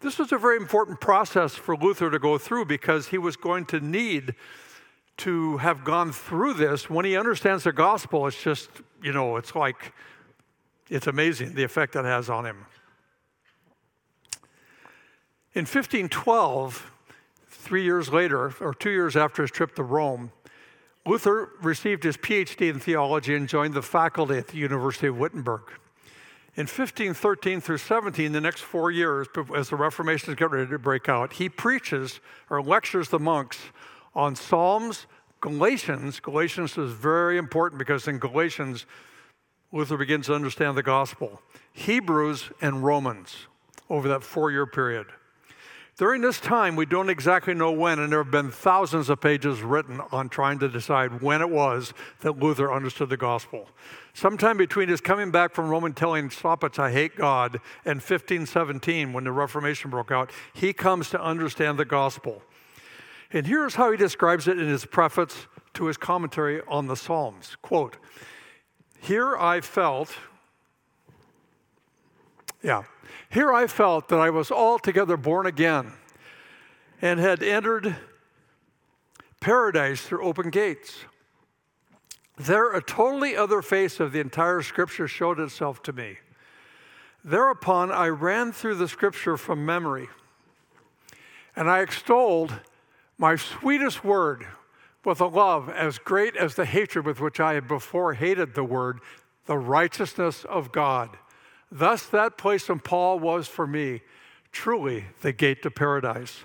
This 0.00 0.18
was 0.18 0.32
a 0.32 0.38
very 0.38 0.56
important 0.56 1.00
process 1.00 1.54
for 1.54 1.76
Luther 1.76 2.10
to 2.10 2.18
go 2.18 2.38
through 2.38 2.64
because 2.64 3.08
he 3.08 3.18
was 3.18 3.36
going 3.36 3.66
to 3.66 3.78
need 3.78 4.34
to 5.20 5.58
have 5.58 5.84
gone 5.84 6.12
through 6.12 6.54
this. 6.54 6.88
When 6.88 7.04
he 7.04 7.16
understands 7.16 7.64
the 7.64 7.72
gospel, 7.72 8.26
it's 8.26 8.42
just, 8.42 8.70
you 9.02 9.12
know, 9.12 9.36
it's 9.36 9.54
like, 9.54 9.92
it's 10.88 11.06
amazing 11.06 11.54
the 11.54 11.62
effect 11.62 11.92
that 11.92 12.04
has 12.04 12.30
on 12.30 12.46
him. 12.46 12.66
In 15.52 15.62
1512, 15.62 16.90
three 17.46 17.82
years 17.82 18.08
later, 18.10 18.54
or 18.60 18.72
two 18.72 18.90
years 18.90 19.16
after 19.16 19.42
his 19.42 19.50
trip 19.50 19.74
to 19.74 19.82
Rome, 19.82 20.32
Luther 21.06 21.50
received 21.62 22.04
his 22.04 22.16
PhD 22.16 22.70
in 22.70 22.80
theology 22.80 23.34
and 23.34 23.48
joined 23.48 23.74
the 23.74 23.82
faculty 23.82 24.38
at 24.38 24.48
the 24.48 24.56
University 24.56 25.06
of 25.06 25.18
Wittenberg. 25.18 25.62
In 26.56 26.66
1513 26.66 27.60
through 27.60 27.78
17, 27.78 28.32
the 28.32 28.40
next 28.40 28.62
four 28.62 28.90
years, 28.90 29.26
as 29.54 29.68
the 29.70 29.76
Reformation 29.76 30.30
is 30.30 30.36
getting 30.36 30.54
ready 30.54 30.70
to 30.70 30.78
break 30.78 31.08
out, 31.08 31.34
he 31.34 31.48
preaches 31.48 32.20
or 32.48 32.62
lectures 32.62 33.08
the 33.08 33.18
monks 33.18 33.58
on 34.14 34.34
Psalms, 34.34 35.06
Galatians. 35.40 36.20
Galatians 36.20 36.76
is 36.76 36.92
very 36.92 37.38
important 37.38 37.78
because 37.78 38.08
in 38.08 38.18
Galatians, 38.18 38.86
Luther 39.72 39.96
begins 39.96 40.26
to 40.26 40.34
understand 40.34 40.76
the 40.76 40.82
gospel. 40.82 41.40
Hebrews 41.72 42.50
and 42.60 42.84
Romans 42.84 43.46
over 43.88 44.08
that 44.08 44.22
four 44.22 44.50
year 44.50 44.66
period. 44.66 45.06
During 46.00 46.22
this 46.22 46.40
time, 46.40 46.76
we 46.76 46.86
don't 46.86 47.10
exactly 47.10 47.52
know 47.52 47.72
when, 47.72 47.98
and 47.98 48.10
there 48.10 48.22
have 48.22 48.30
been 48.30 48.50
thousands 48.50 49.10
of 49.10 49.20
pages 49.20 49.60
written 49.60 50.00
on 50.10 50.30
trying 50.30 50.58
to 50.60 50.68
decide 50.68 51.20
when 51.20 51.42
it 51.42 51.50
was 51.50 51.92
that 52.20 52.38
Luther 52.38 52.72
understood 52.72 53.10
the 53.10 53.18
gospel. 53.18 53.68
Sometime 54.14 54.56
between 54.56 54.88
his 54.88 55.02
coming 55.02 55.30
back 55.30 55.54
from 55.54 55.68
Rome 55.68 55.84
and 55.84 55.94
telling 55.94 56.30
Staupitz, 56.30 56.78
I 56.78 56.90
hate 56.90 57.16
God, 57.16 57.60
and 57.84 57.96
1517, 57.98 59.12
when 59.12 59.24
the 59.24 59.32
Reformation 59.32 59.90
broke 59.90 60.10
out, 60.10 60.30
he 60.54 60.72
comes 60.72 61.10
to 61.10 61.22
understand 61.22 61.78
the 61.78 61.84
gospel. 61.84 62.42
And 63.32 63.46
here's 63.46 63.76
how 63.76 63.90
he 63.90 63.96
describes 63.96 64.48
it 64.48 64.58
in 64.58 64.68
his 64.68 64.84
preface 64.84 65.46
to 65.74 65.86
his 65.86 65.96
commentary 65.96 66.62
on 66.66 66.86
the 66.86 66.96
Psalms. 66.96 67.56
Quote, 67.62 67.96
Here 69.00 69.36
I 69.36 69.60
felt, 69.60 70.16
yeah, 72.62 72.82
here 73.28 73.52
I 73.52 73.66
felt 73.66 74.08
that 74.08 74.18
I 74.18 74.30
was 74.30 74.50
altogether 74.50 75.16
born 75.16 75.46
again 75.46 75.92
and 77.00 77.20
had 77.20 77.42
entered 77.42 77.96
paradise 79.40 80.02
through 80.02 80.24
open 80.24 80.50
gates. 80.50 81.04
There, 82.36 82.72
a 82.72 82.82
totally 82.82 83.36
other 83.36 83.62
face 83.62 84.00
of 84.00 84.12
the 84.12 84.20
entire 84.20 84.62
scripture 84.62 85.06
showed 85.06 85.38
itself 85.38 85.82
to 85.84 85.92
me. 85.92 86.18
Thereupon, 87.22 87.92
I 87.92 88.08
ran 88.08 88.52
through 88.52 88.76
the 88.76 88.88
scripture 88.88 89.36
from 89.36 89.64
memory, 89.64 90.08
and 91.54 91.70
I 91.70 91.80
extolled 91.80 92.60
my 93.20 93.36
sweetest 93.36 94.02
word 94.02 94.46
with 95.04 95.20
a 95.20 95.26
love 95.26 95.68
as 95.68 95.98
great 95.98 96.34
as 96.38 96.54
the 96.54 96.64
hatred 96.64 97.04
with 97.04 97.20
which 97.20 97.38
I 97.38 97.52
had 97.52 97.68
before 97.68 98.14
hated 98.14 98.54
the 98.54 98.64
word, 98.64 99.00
the 99.44 99.58
righteousness 99.58 100.46
of 100.46 100.72
God. 100.72 101.18
Thus, 101.70 102.06
that 102.06 102.38
place 102.38 102.70
in 102.70 102.80
Paul 102.80 103.18
was 103.18 103.46
for 103.46 103.66
me 103.66 104.00
truly 104.52 105.04
the 105.20 105.32
gate 105.32 105.62
to 105.64 105.70
paradise. 105.70 106.44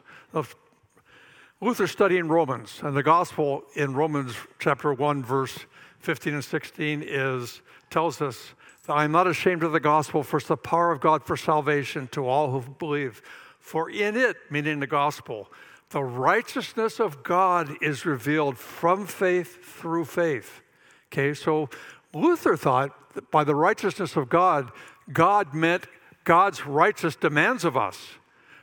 Luther 1.62 1.88
studying 1.88 2.28
Romans, 2.28 2.82
and 2.84 2.96
the 2.96 3.04
gospel 3.04 3.64
in 3.76 3.94
Romans 3.94 4.36
chapter 4.60 4.94
1, 4.94 5.24
verse 5.24 5.58
15 6.00 6.34
and 6.34 6.44
16 6.44 7.04
is 7.08 7.62
tells 7.90 8.22
us 8.22 8.54
that 8.86 8.94
I 8.94 9.06
am 9.06 9.14
not 9.14 9.28
ashamed 9.28 9.64
of 9.64 9.72
the 9.72 9.80
gospel, 9.80 10.24
for 10.24 10.38
it's 10.38 10.50
the 10.50 10.58
power 10.58 10.92
of 10.92 11.00
God 11.00 11.24
for 11.24 11.38
salvation 11.38 12.10
to 12.10 12.28
all 12.28 12.52
who 12.52 12.70
believe. 12.70 13.22
For 13.60 13.90
in 13.90 14.18
it, 14.18 14.36
meaning 14.52 14.82
the 14.82 14.88
gospel, 14.88 15.48
the 15.96 16.04
righteousness 16.04 17.00
of 17.00 17.24
God 17.24 17.78
is 17.82 18.06
revealed 18.06 18.58
from 18.58 19.08
faith 19.08 19.64
through 19.64 20.04
faith. 20.04 20.62
Okay, 21.08 21.34
so 21.34 21.70
Luther 22.14 22.58
thought 22.58 23.14
that 23.14 23.32
by 23.32 23.46
the 23.46 23.56
righteousness 23.56 24.18
of 24.18 24.28
God, 24.28 24.74
God 25.14 25.54
meant 25.54 25.88
God's 26.26 26.66
righteous 26.66 27.16
demands 27.16 27.64
of 27.64 27.78
us. 27.78 28.10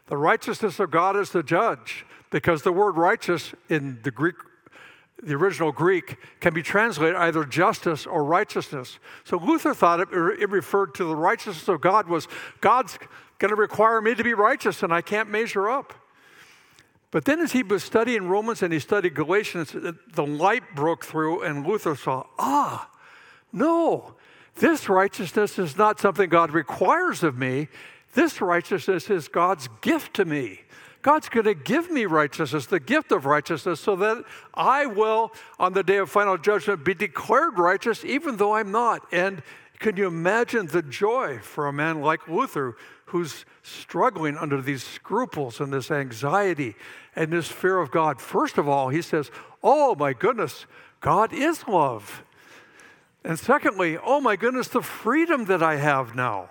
The 0.09 0.17
righteousness 0.19 0.79
of 0.79 0.91
God 0.91 1.17
is 1.17 1.31
the 1.31 1.43
judge, 1.43 2.05
because 2.29 2.65
the 2.65 2.73
word 2.73 2.99
righteous 2.99 3.55
in 3.71 4.01
the 4.03 4.11
Greek 4.11 4.35
the 5.23 5.35
original 5.35 5.73
Greek, 5.73 6.17
can 6.41 6.53
be 6.53 6.63
translated 6.63 7.15
either 7.15 7.45
justice 7.45 8.07
or 8.07 8.25
righteousness. 8.25 8.99
So 9.25 9.39
Luther 9.39 9.73
thought 9.73 10.01
it, 10.01 10.09
it 10.13 10.51
referred 10.51 10.95
to 10.97 11.05
the 11.05 11.15
righteousness 11.15 11.69
of 11.69 11.81
God 11.81 12.09
was 12.09 12.27
God's 12.61 12.99
going 13.39 13.51
to 13.51 13.57
require 13.57 14.03
me 14.03 14.17
to 14.17 14.25
be 14.25 14.35
righteous 14.35 14.83
and 14.83 14.93
I 14.93 15.01
can't 15.01 15.31
measure 15.31 15.71
up. 15.71 15.95
But 17.13 17.27
then, 17.27 17.41
as 17.41 17.53
he 17.53 17.63
was 17.63 17.85
studying 17.85 18.27
Romans 18.27 18.63
and 18.63 18.73
he 18.73 18.79
studied 18.79 19.15
Galatians, 19.15 19.73
the 19.73 20.27
light 20.27 20.75
broke 20.75 21.05
through, 21.05 21.43
and 21.43 21.65
Luther 21.65 21.95
saw, 21.95 22.25
ah, 22.39 22.91
no, 23.53 24.15
this 24.57 24.89
righteousness 24.89 25.59
is 25.59 25.77
not 25.77 26.01
something 26.01 26.31
God 26.31 26.53
requires 26.53 27.23
of 27.23 27.37
me. 27.37 27.69
This 28.15 28.41
righteousness 28.41 29.11
is 29.11 29.29
God's 29.29 29.69
gift 29.83 30.15
to 30.15 30.25
me. 30.25 30.63
God's 31.03 31.29
going 31.29 31.45
to 31.45 31.55
give 31.55 31.91
me 31.91 32.07
righteousness, 32.07 32.65
the 32.65 32.81
gift 32.81 33.13
of 33.13 33.27
righteousness, 33.27 33.81
so 33.81 33.95
that 33.97 34.25
I 34.55 34.87
will, 34.87 35.33
on 35.59 35.75
the 35.75 35.83
day 35.83 35.99
of 35.99 36.09
final 36.11 36.39
judgment, 36.39 36.83
be 36.83 36.95
declared 36.95 37.59
righteous, 37.59 38.07
even 38.07 38.39
though 38.39 38.55
I'm 38.55 38.71
not. 38.71 39.07
And 39.13 39.43
can 39.81 39.99
you 39.99 40.07
imagine 40.07 40.69
the 40.69 40.81
joy 40.81 41.41
for 41.41 41.67
a 41.67 41.73
man 41.73 42.01
like 42.01 42.27
Luther 42.27 42.77
who's 43.13 43.45
struggling 43.63 44.37
under 44.37 44.61
these 44.61 44.83
scruples 44.83 45.61
and 45.61 45.73
this 45.73 45.91
anxiety 45.91 46.75
and 47.15 47.33
this 47.33 47.49
fear 47.49 47.79
of 47.79 47.91
God. 47.91 48.21
First 48.21 48.59
of 48.59 48.69
all, 48.69 48.89
he 48.89 49.03
says, 49.03 49.31
Oh 49.63 49.95
my 49.95 50.13
goodness, 50.13 50.67
God 51.01 51.33
is 51.33 51.69
love. 51.69 52.25
And 53.25 53.39
secondly, 53.39 53.99
oh 54.03 54.21
my 54.21 54.37
goodness, 54.37 54.69
the 54.69 54.83
freedom 54.83 55.45
that 55.45 55.63
I 55.63 55.77
have 55.77 56.15
now, 56.15 56.49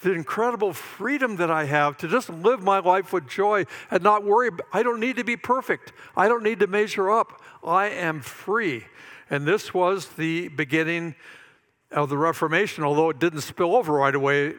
the 0.00 0.12
incredible 0.12 0.72
freedom 0.72 1.36
that 1.36 1.50
I 1.50 1.64
have 1.64 1.96
to 1.98 2.08
just 2.08 2.28
live 2.28 2.62
my 2.62 2.78
life 2.78 3.12
with 3.12 3.28
joy 3.28 3.66
and 3.90 4.02
not 4.02 4.24
worry. 4.24 4.50
I 4.72 4.82
don't 4.82 4.98
need 4.98 5.16
to 5.16 5.24
be 5.24 5.36
perfect, 5.36 5.92
I 6.16 6.26
don't 6.26 6.42
need 6.42 6.60
to 6.60 6.66
measure 6.66 7.10
up. 7.10 7.40
I 7.62 7.88
am 7.88 8.20
free. 8.20 8.84
And 9.30 9.46
this 9.46 9.74
was 9.74 10.08
the 10.08 10.48
beginning 10.48 11.14
of 11.90 12.08
the 12.08 12.16
Reformation, 12.16 12.82
although 12.82 13.10
it 13.10 13.18
didn't 13.18 13.42
spill 13.42 13.76
over 13.76 13.92
right 13.92 14.14
away 14.14 14.54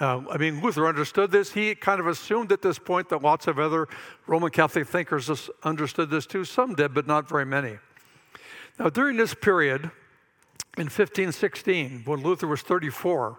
uh, 0.00 0.22
I 0.28 0.38
mean, 0.38 0.60
Luther 0.60 0.86
understood 0.86 1.30
this. 1.30 1.52
He 1.52 1.74
kind 1.74 2.00
of 2.00 2.06
assumed 2.06 2.50
at 2.50 2.62
this 2.62 2.78
point 2.78 3.08
that 3.10 3.22
lots 3.22 3.46
of 3.46 3.58
other 3.58 3.86
Roman 4.26 4.50
Catholic 4.50 4.88
thinkers 4.88 5.50
understood 5.62 6.10
this 6.10 6.26
too. 6.26 6.44
Some 6.44 6.74
did, 6.74 6.94
but 6.94 7.06
not 7.06 7.28
very 7.28 7.46
many. 7.46 7.78
Now, 8.78 8.90
during 8.90 9.16
this 9.16 9.34
period, 9.34 9.90
in 10.76 10.86
1516, 10.86 12.02
when 12.04 12.22
Luther 12.22 12.48
was 12.48 12.62
34, 12.62 13.38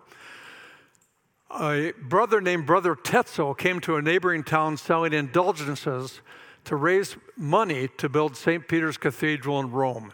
a 1.59 1.91
brother 2.01 2.39
named 2.39 2.65
Brother 2.65 2.95
Tetzel 2.95 3.53
came 3.53 3.81
to 3.81 3.97
a 3.97 4.01
neighboring 4.01 4.43
town 4.43 4.77
selling 4.77 5.12
indulgences 5.12 6.21
to 6.63 6.77
raise 6.77 7.17
money 7.35 7.89
to 7.97 8.07
build 8.07 8.38
St. 8.38 8.65
Peter's 8.67 8.97
Cathedral 8.97 9.59
in 9.59 9.71
Rome. 9.71 10.13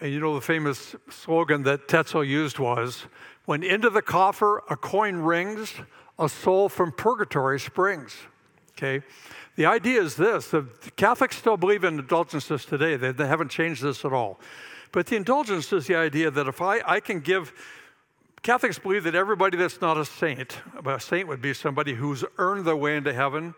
And 0.00 0.12
you 0.12 0.20
know 0.20 0.34
the 0.34 0.42
famous 0.42 0.94
slogan 1.08 1.62
that 1.62 1.88
Tetzel 1.88 2.22
used 2.22 2.58
was 2.58 3.06
when 3.46 3.62
into 3.62 3.88
the 3.88 4.02
coffer 4.02 4.62
a 4.68 4.76
coin 4.76 5.16
rings, 5.16 5.74
a 6.18 6.28
soul 6.28 6.68
from 6.68 6.92
purgatory 6.92 7.58
springs. 7.58 8.14
Okay? 8.72 9.04
The 9.56 9.66
idea 9.66 10.02
is 10.02 10.16
this 10.16 10.48
the 10.48 10.66
Catholics 10.96 11.36
still 11.36 11.56
believe 11.56 11.82
in 11.82 11.98
indulgences 11.98 12.64
today, 12.64 12.96
they, 12.96 13.12
they 13.12 13.26
haven't 13.26 13.50
changed 13.50 13.82
this 13.82 14.04
at 14.04 14.12
all. 14.12 14.38
But 14.92 15.06
the 15.06 15.16
indulgence 15.16 15.72
is 15.72 15.86
the 15.86 15.96
idea 15.96 16.30
that 16.30 16.46
if 16.46 16.60
I, 16.60 16.80
I 16.86 17.00
can 17.00 17.20
give, 17.20 17.52
Catholics 18.42 18.78
believe 18.78 19.04
that 19.04 19.14
everybody 19.14 19.56
that's 19.56 19.80
not 19.80 19.96
a 19.96 20.04
saint, 20.04 20.58
a 20.84 21.00
saint 21.00 21.28
would 21.28 21.42
be 21.42 21.54
somebody 21.54 21.94
who's 21.94 22.24
earned 22.38 22.66
their 22.66 22.76
way 22.76 22.96
into 22.96 23.12
heaven, 23.12 23.54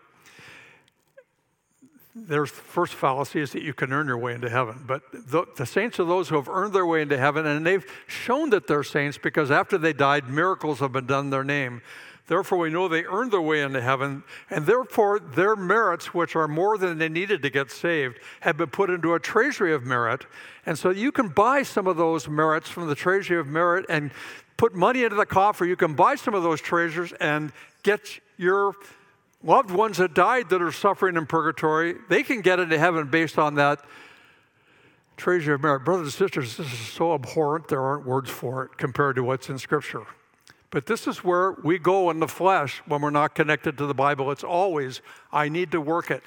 their 2.15 2.45
first 2.45 2.93
fallacy 2.93 3.39
is 3.39 3.51
that 3.51 3.61
you 3.61 3.73
can 3.73 3.93
earn 3.93 4.07
your 4.07 4.17
way 4.17 4.33
into 4.33 4.49
heaven. 4.49 4.83
But 4.85 5.03
the, 5.11 5.45
the, 5.55 5.65
saints 5.65 5.99
are 5.99 6.05
those 6.05 6.29
who 6.29 6.35
have 6.35 6.49
earned 6.49 6.73
their 6.73 6.85
way 6.85 7.01
into 7.01 7.17
heaven, 7.17 7.45
and 7.45 7.65
they've 7.65 7.85
shown 8.07 8.49
that 8.49 8.67
they're 8.67 8.83
saints 8.83 9.17
because 9.17 9.51
after 9.51 9.77
they 9.77 9.93
died, 9.93 10.27
miracles 10.27 10.79
have 10.79 10.91
been 10.91 11.05
done 11.05 11.25
in 11.25 11.29
their 11.29 11.43
name. 11.43 11.81
Therefore, 12.25 12.59
we 12.59 12.69
know 12.69 12.87
they 12.87 13.05
earned 13.05 13.31
their 13.31 13.41
way 13.41 13.61
into 13.61 13.81
heaven, 13.81 14.23
and 14.51 14.65
therefore 14.65 15.19
their 15.19 15.55
merits, 15.55 16.13
which 16.13 16.35
are 16.35 16.47
more 16.47 16.77
than 16.77 16.99
they 16.99 17.09
needed 17.09 17.41
to 17.41 17.49
get 17.49 17.71
saved, 17.71 18.19
have 18.41 18.57
been 18.57 18.69
put 18.69 18.91
into 18.91 19.15
a 19.15 19.19
treasury 19.19 19.73
of 19.73 19.83
merit. 19.83 20.25
And 20.65 20.77
so 20.77 20.91
you 20.91 21.11
can 21.11 21.29
buy 21.29 21.63
some 21.63 21.87
of 21.87 21.97
those 21.97 22.27
merits 22.27 22.69
from 22.69 22.87
the 22.87 22.93
treasury 22.93 23.39
of 23.39 23.47
merit 23.47 23.85
and 23.89 24.11
put 24.57 24.75
money 24.75 25.03
into 25.03 25.15
the 25.15 25.25
coffer. 25.25 25.65
You 25.65 25.75
can 25.75 25.95
buy 25.95 26.15
some 26.15 26.35
of 26.35 26.43
those 26.43 26.61
treasures 26.61 27.13
and 27.13 27.51
get 27.81 28.19
your 28.37 28.75
loved 29.43 29.71
ones 29.71 29.97
that 29.97 30.13
died 30.13 30.49
that 30.49 30.61
are 30.61 30.71
suffering 30.71 31.15
in 31.15 31.25
purgatory, 31.25 31.95
they 32.09 32.23
can 32.23 32.41
get 32.41 32.59
into 32.59 32.77
heaven 32.77 33.07
based 33.09 33.37
on 33.37 33.55
that 33.55 33.83
treasure 35.17 35.53
of 35.53 35.61
merit. 35.61 35.81
Brothers 35.85 36.05
and 36.05 36.13
sisters, 36.13 36.57
this 36.57 36.71
is 36.71 36.79
so 36.79 37.13
abhorrent, 37.13 37.67
there 37.67 37.81
aren't 37.81 38.05
words 38.05 38.29
for 38.29 38.65
it 38.65 38.77
compared 38.77 39.15
to 39.17 39.23
what's 39.23 39.49
in 39.49 39.57
Scripture. 39.57 40.05
But 40.71 40.85
this 40.85 41.07
is 41.07 41.23
where 41.23 41.53
we 41.63 41.79
go 41.79 42.09
in 42.11 42.19
the 42.19 42.27
flesh 42.27 42.81
when 42.85 43.01
we're 43.01 43.09
not 43.09 43.33
connected 43.33 43.77
to 43.79 43.85
the 43.85 43.93
Bible. 43.93 44.31
It's 44.31 44.43
always, 44.43 45.01
I 45.31 45.49
need 45.49 45.71
to 45.71 45.81
work 45.81 46.11
it. 46.11 46.23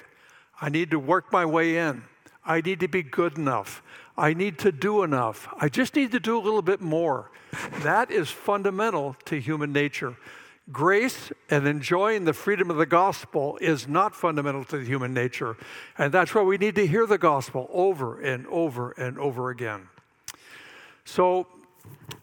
I 0.59 0.69
need 0.69 0.91
to 0.91 0.99
work 0.99 1.31
my 1.31 1.45
way 1.45 1.77
in. 1.77 2.03
I 2.45 2.61
need 2.61 2.81
to 2.81 2.87
be 2.87 3.03
good 3.03 3.37
enough. 3.37 3.81
I 4.17 4.33
need 4.33 4.59
to 4.59 4.71
do 4.71 5.03
enough. 5.03 5.47
I 5.57 5.69
just 5.69 5.95
need 5.95 6.11
to 6.11 6.19
do 6.19 6.37
a 6.37 6.41
little 6.41 6.61
bit 6.61 6.81
more. 6.81 7.31
That 7.79 8.11
is 8.11 8.29
fundamental 8.29 9.15
to 9.25 9.39
human 9.39 9.71
nature. 9.71 10.17
Grace 10.71 11.31
and 11.49 11.67
enjoying 11.67 12.23
the 12.23 12.33
freedom 12.33 12.71
of 12.71 12.77
the 12.77 12.85
gospel 12.85 13.57
is 13.59 13.87
not 13.87 14.15
fundamental 14.15 14.63
to 14.63 14.77
the 14.77 14.85
human 14.85 15.13
nature. 15.13 15.57
And 15.97 16.13
that's 16.13 16.33
why 16.33 16.41
we 16.41 16.57
need 16.57 16.75
to 16.75 16.87
hear 16.87 17.05
the 17.05 17.17
gospel 17.17 17.69
over 17.71 18.21
and 18.21 18.47
over 18.47 18.91
and 18.91 19.19
over 19.19 19.49
again. 19.49 19.89
So, 21.03 21.47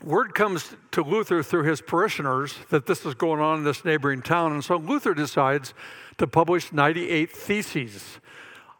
word 0.02 0.34
comes 0.34 0.74
to 0.92 1.02
Luther 1.02 1.42
through 1.42 1.64
his 1.64 1.82
parishioners 1.82 2.54
that 2.70 2.86
this 2.86 3.04
is 3.04 3.14
going 3.14 3.40
on 3.40 3.58
in 3.58 3.64
this 3.64 3.84
neighboring 3.84 4.22
town. 4.22 4.52
And 4.52 4.64
so 4.64 4.76
Luther 4.76 5.12
decides 5.12 5.74
to 6.16 6.26
publish 6.26 6.72
98 6.72 7.30
theses, 7.30 8.20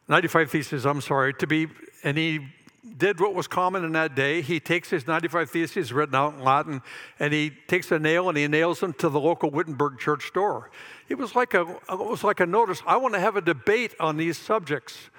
95 0.09 0.51
theses, 0.51 0.87
I'm 0.87 1.03
sorry, 1.03 1.35
to 1.35 1.47
be, 1.47 1.69
and 2.03 2.17
he 2.17 2.49
did 2.97 3.21
what 3.21 3.35
was 3.35 3.47
common 3.47 3.85
in 3.85 3.93
that 3.93 4.15
day. 4.15 4.41
He 4.41 4.59
takes 4.59 4.91
his 4.91 5.07
95 5.07 5.51
Theses 5.51 5.93
written 5.93 6.15
out 6.15 6.35
in 6.35 6.43
Latin 6.43 6.83
and 7.19 7.33
he 7.33 7.51
takes 7.69 7.91
a 7.93 7.99
nail 7.99 8.29
and 8.29 8.39
he 8.39 8.47
nails 8.49 8.81
them 8.81 8.93
to 8.95 9.09
the 9.09 9.21
local 9.21 9.51
Wittenberg 9.51 9.99
church 9.99 10.33
door. 10.33 10.71
It 11.09 11.19
was 11.19 11.35
like 11.35 11.55
a, 11.55 11.63
it 11.91 11.99
was 11.99 12.25
like 12.25 12.41
a 12.41 12.47
notice. 12.47 12.83
I 12.87 12.97
want 12.97 13.15
to 13.15 13.21
have 13.21 13.37
a 13.37 13.41
debate 13.41 13.95
on 14.01 14.17
these 14.17 14.39
subjects. 14.39 15.11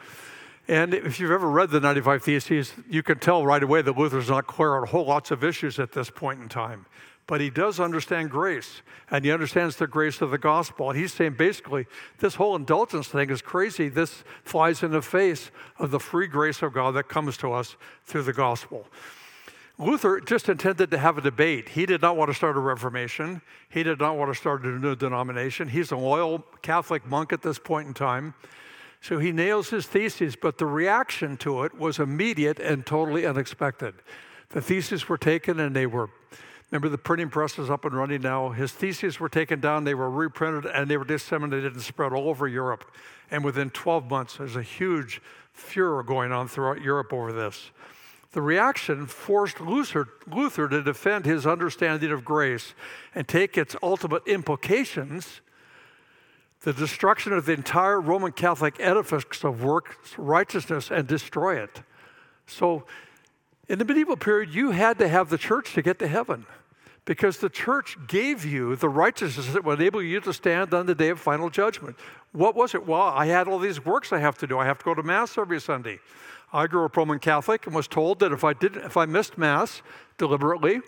And 0.67 0.93
if 0.93 1.19
you've 1.19 1.31
ever 1.31 1.49
read 1.49 1.69
the 1.69 1.79
95 1.79 2.23
Theses, 2.23 2.73
you 2.89 3.03
can 3.03 3.19
tell 3.19 3.45
right 3.45 3.61
away 3.61 3.81
that 3.81 3.97
Luther's 3.97 4.29
not 4.29 4.47
clear 4.47 4.75
on 4.75 4.87
whole 4.87 5.05
lots 5.05 5.31
of 5.31 5.43
issues 5.43 5.79
at 5.79 5.91
this 5.91 6.09
point 6.09 6.41
in 6.41 6.49
time 6.49 6.85
but 7.27 7.39
he 7.39 7.49
does 7.49 7.79
understand 7.79 8.29
grace 8.29 8.81
and 9.09 9.23
he 9.23 9.31
understands 9.31 9.75
the 9.75 9.87
grace 9.87 10.21
of 10.21 10.31
the 10.31 10.37
gospel. 10.37 10.89
And 10.89 10.99
he's 10.99 11.13
saying 11.13 11.35
basically, 11.37 11.87
this 12.19 12.35
whole 12.35 12.55
indulgence 12.55 13.07
thing 13.07 13.29
is 13.29 13.41
crazy. 13.41 13.89
This 13.89 14.23
flies 14.43 14.83
in 14.83 14.91
the 14.91 15.01
face 15.01 15.51
of 15.79 15.91
the 15.91 15.99
free 15.99 16.27
grace 16.27 16.61
of 16.61 16.73
God 16.73 16.91
that 16.91 17.09
comes 17.09 17.37
to 17.37 17.53
us 17.53 17.75
through 18.05 18.23
the 18.23 18.33
gospel. 18.33 18.85
Luther 19.77 20.19
just 20.19 20.47
intended 20.47 20.91
to 20.91 20.97
have 20.97 21.17
a 21.17 21.21
debate. 21.21 21.69
He 21.69 21.85
did 21.85 22.01
not 22.01 22.15
want 22.15 22.29
to 22.29 22.35
start 22.35 22.55
a 22.55 22.59
reformation. 22.59 23.41
He 23.69 23.81
did 23.81 23.99
not 23.99 24.15
want 24.15 24.31
to 24.31 24.37
start 24.37 24.63
a 24.63 24.67
new 24.67 24.95
denomination. 24.95 25.69
He's 25.69 25.91
a 25.91 25.97
loyal 25.97 26.45
Catholic 26.61 27.05
monk 27.07 27.33
at 27.33 27.41
this 27.41 27.57
point 27.57 27.87
in 27.87 27.93
time. 27.93 28.35
So 29.01 29.17
he 29.17 29.31
nails 29.31 29.71
his 29.71 29.87
theses, 29.87 30.35
but 30.35 30.59
the 30.59 30.67
reaction 30.67 31.35
to 31.37 31.63
it 31.63 31.75
was 31.75 31.97
immediate 31.97 32.59
and 32.59 32.85
totally 32.85 33.25
unexpected. 33.25 33.95
The 34.49 34.61
theses 34.61 35.09
were 35.09 35.17
taken 35.17 35.59
and 35.59 35.75
they 35.75 35.87
were 35.87 36.11
Remember, 36.71 36.87
the 36.87 36.97
printing 36.97 37.29
press 37.29 37.59
is 37.59 37.69
up 37.69 37.83
and 37.83 37.93
running 37.93 38.21
now. 38.21 38.49
His 38.49 38.71
theses 38.71 39.19
were 39.19 39.27
taken 39.27 39.59
down, 39.59 39.83
they 39.83 39.93
were 39.93 40.09
reprinted, 40.09 40.65
and 40.65 40.89
they 40.89 40.95
were 40.95 41.03
disseminated 41.03 41.73
and 41.73 41.81
spread 41.81 42.13
all 42.13 42.29
over 42.29 42.47
Europe. 42.47 42.89
And 43.29 43.43
within 43.43 43.69
12 43.69 44.09
months, 44.09 44.37
there's 44.37 44.55
a 44.55 44.63
huge 44.63 45.21
furor 45.51 46.01
going 46.01 46.31
on 46.31 46.47
throughout 46.47 46.81
Europe 46.81 47.11
over 47.11 47.33
this. 47.33 47.71
The 48.31 48.41
reaction 48.41 49.05
forced 49.05 49.59
Luther, 49.59 50.07
Luther 50.25 50.69
to 50.69 50.81
defend 50.81 51.25
his 51.25 51.45
understanding 51.45 52.11
of 52.11 52.23
grace 52.23 52.73
and 53.13 53.27
take 53.27 53.57
its 53.57 53.75
ultimate 53.83 54.25
implications 54.25 55.41
the 56.61 56.71
destruction 56.71 57.33
of 57.33 57.45
the 57.45 57.53
entire 57.53 57.99
Roman 57.99 58.31
Catholic 58.31 58.75
edifice 58.79 59.43
of 59.43 59.63
works, 59.63 60.13
righteousness, 60.17 60.91
and 60.91 61.07
destroy 61.07 61.57
it. 61.57 61.81
So, 62.45 62.85
in 63.67 63.79
the 63.79 63.85
medieval 63.85 64.15
period, 64.15 64.53
you 64.53 64.71
had 64.71 64.99
to 64.99 65.07
have 65.07 65.29
the 65.29 65.39
church 65.39 65.73
to 65.73 65.81
get 65.81 65.97
to 65.99 66.07
heaven 66.07 66.45
because 67.05 67.37
the 67.37 67.49
church 67.49 67.97
gave 68.07 68.45
you 68.45 68.75
the 68.75 68.89
righteousness 68.89 69.51
that 69.53 69.63
would 69.63 69.79
enable 69.79 70.01
you 70.01 70.19
to 70.21 70.33
stand 70.33 70.73
on 70.73 70.85
the 70.85 70.95
day 70.95 71.09
of 71.09 71.19
final 71.19 71.49
judgment. 71.49 71.95
What 72.31 72.55
was 72.55 72.75
it? 72.75 72.85
Well, 72.85 73.01
I 73.01 73.25
had 73.25 73.47
all 73.47 73.59
these 73.59 73.83
works 73.83 74.13
I 74.13 74.19
have 74.19 74.37
to 74.39 74.47
do. 74.47 74.59
I 74.59 74.65
have 74.65 74.77
to 74.79 74.85
go 74.85 74.93
to 74.93 75.03
Mass 75.03 75.37
every 75.37 75.59
Sunday. 75.59 75.99
I 76.53 76.67
grew 76.67 76.85
up 76.85 76.95
Roman 76.95 77.19
Catholic 77.19 77.65
and 77.65 77.75
was 77.75 77.87
told 77.87 78.19
that 78.19 78.31
if 78.31 78.43
I 78.43 78.53
didn't, 78.53 78.83
if 78.83 78.97
I 78.97 79.05
missed 79.05 79.37
Mass 79.37 79.81
deliberately, 80.17 80.81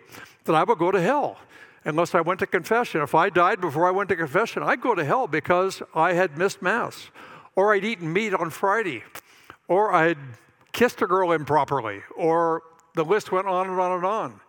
that 0.45 0.53
I 0.53 0.63
would 0.63 0.77
go 0.77 0.91
to 0.91 1.01
hell 1.01 1.37
unless 1.85 2.13
I 2.13 2.21
went 2.21 2.39
to 2.41 2.47
confession. 2.47 3.01
If 3.01 3.15
I 3.15 3.29
died 3.29 3.61
before 3.61 3.87
I 3.87 3.91
went 3.91 4.09
to 4.09 4.15
confession, 4.15 4.61
I'd 4.63 4.81
go 4.81 4.93
to 4.93 5.03
hell 5.03 5.27
because 5.27 5.81
I 5.95 6.13
had 6.13 6.37
missed 6.37 6.61
Mass, 6.61 7.09
or 7.55 7.73
I'd 7.73 7.85
eaten 7.85 8.11
meat 8.11 8.33
on 8.33 8.49
Friday, 8.49 9.03
or 9.67 9.93
I'd 9.93 10.17
kissed 10.73 11.01
a 11.01 11.07
girl 11.07 11.31
improperly, 11.31 12.01
or 12.15 12.63
the 12.95 13.05
list 13.05 13.31
went 13.31 13.47
on 13.47 13.69
and 13.69 13.79
on 13.79 13.91
and 13.93 14.05
on. 14.05 14.39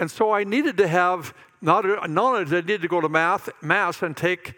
And 0.00 0.10
so 0.10 0.32
I 0.32 0.44
needed 0.44 0.78
to 0.78 0.88
have, 0.88 1.34
not, 1.60 1.82
did 1.82 1.98
I 1.98 2.60
need 2.62 2.80
to 2.80 2.88
go 2.88 3.02
to 3.02 3.08
math, 3.10 3.50
Mass 3.60 4.00
and 4.00 4.16
take 4.16 4.54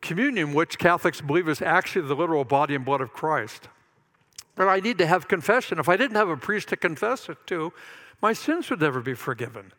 communion, 0.00 0.54
which 0.54 0.78
Catholics 0.78 1.20
believe 1.20 1.46
is 1.46 1.60
actually 1.60 2.08
the 2.08 2.16
literal 2.16 2.42
body 2.42 2.74
and 2.74 2.82
blood 2.82 3.02
of 3.02 3.12
Christ, 3.12 3.68
but 4.54 4.66
I 4.66 4.80
need 4.80 4.96
to 4.96 5.06
have 5.06 5.28
confession. 5.28 5.78
If 5.78 5.90
I 5.90 5.98
didn't 5.98 6.16
have 6.16 6.30
a 6.30 6.38
priest 6.38 6.68
to 6.68 6.76
confess 6.78 7.28
it 7.28 7.36
to, 7.48 7.70
my 8.22 8.32
sins 8.32 8.70
would 8.70 8.80
never 8.80 9.02
be 9.02 9.12
forgiven. 9.12 9.74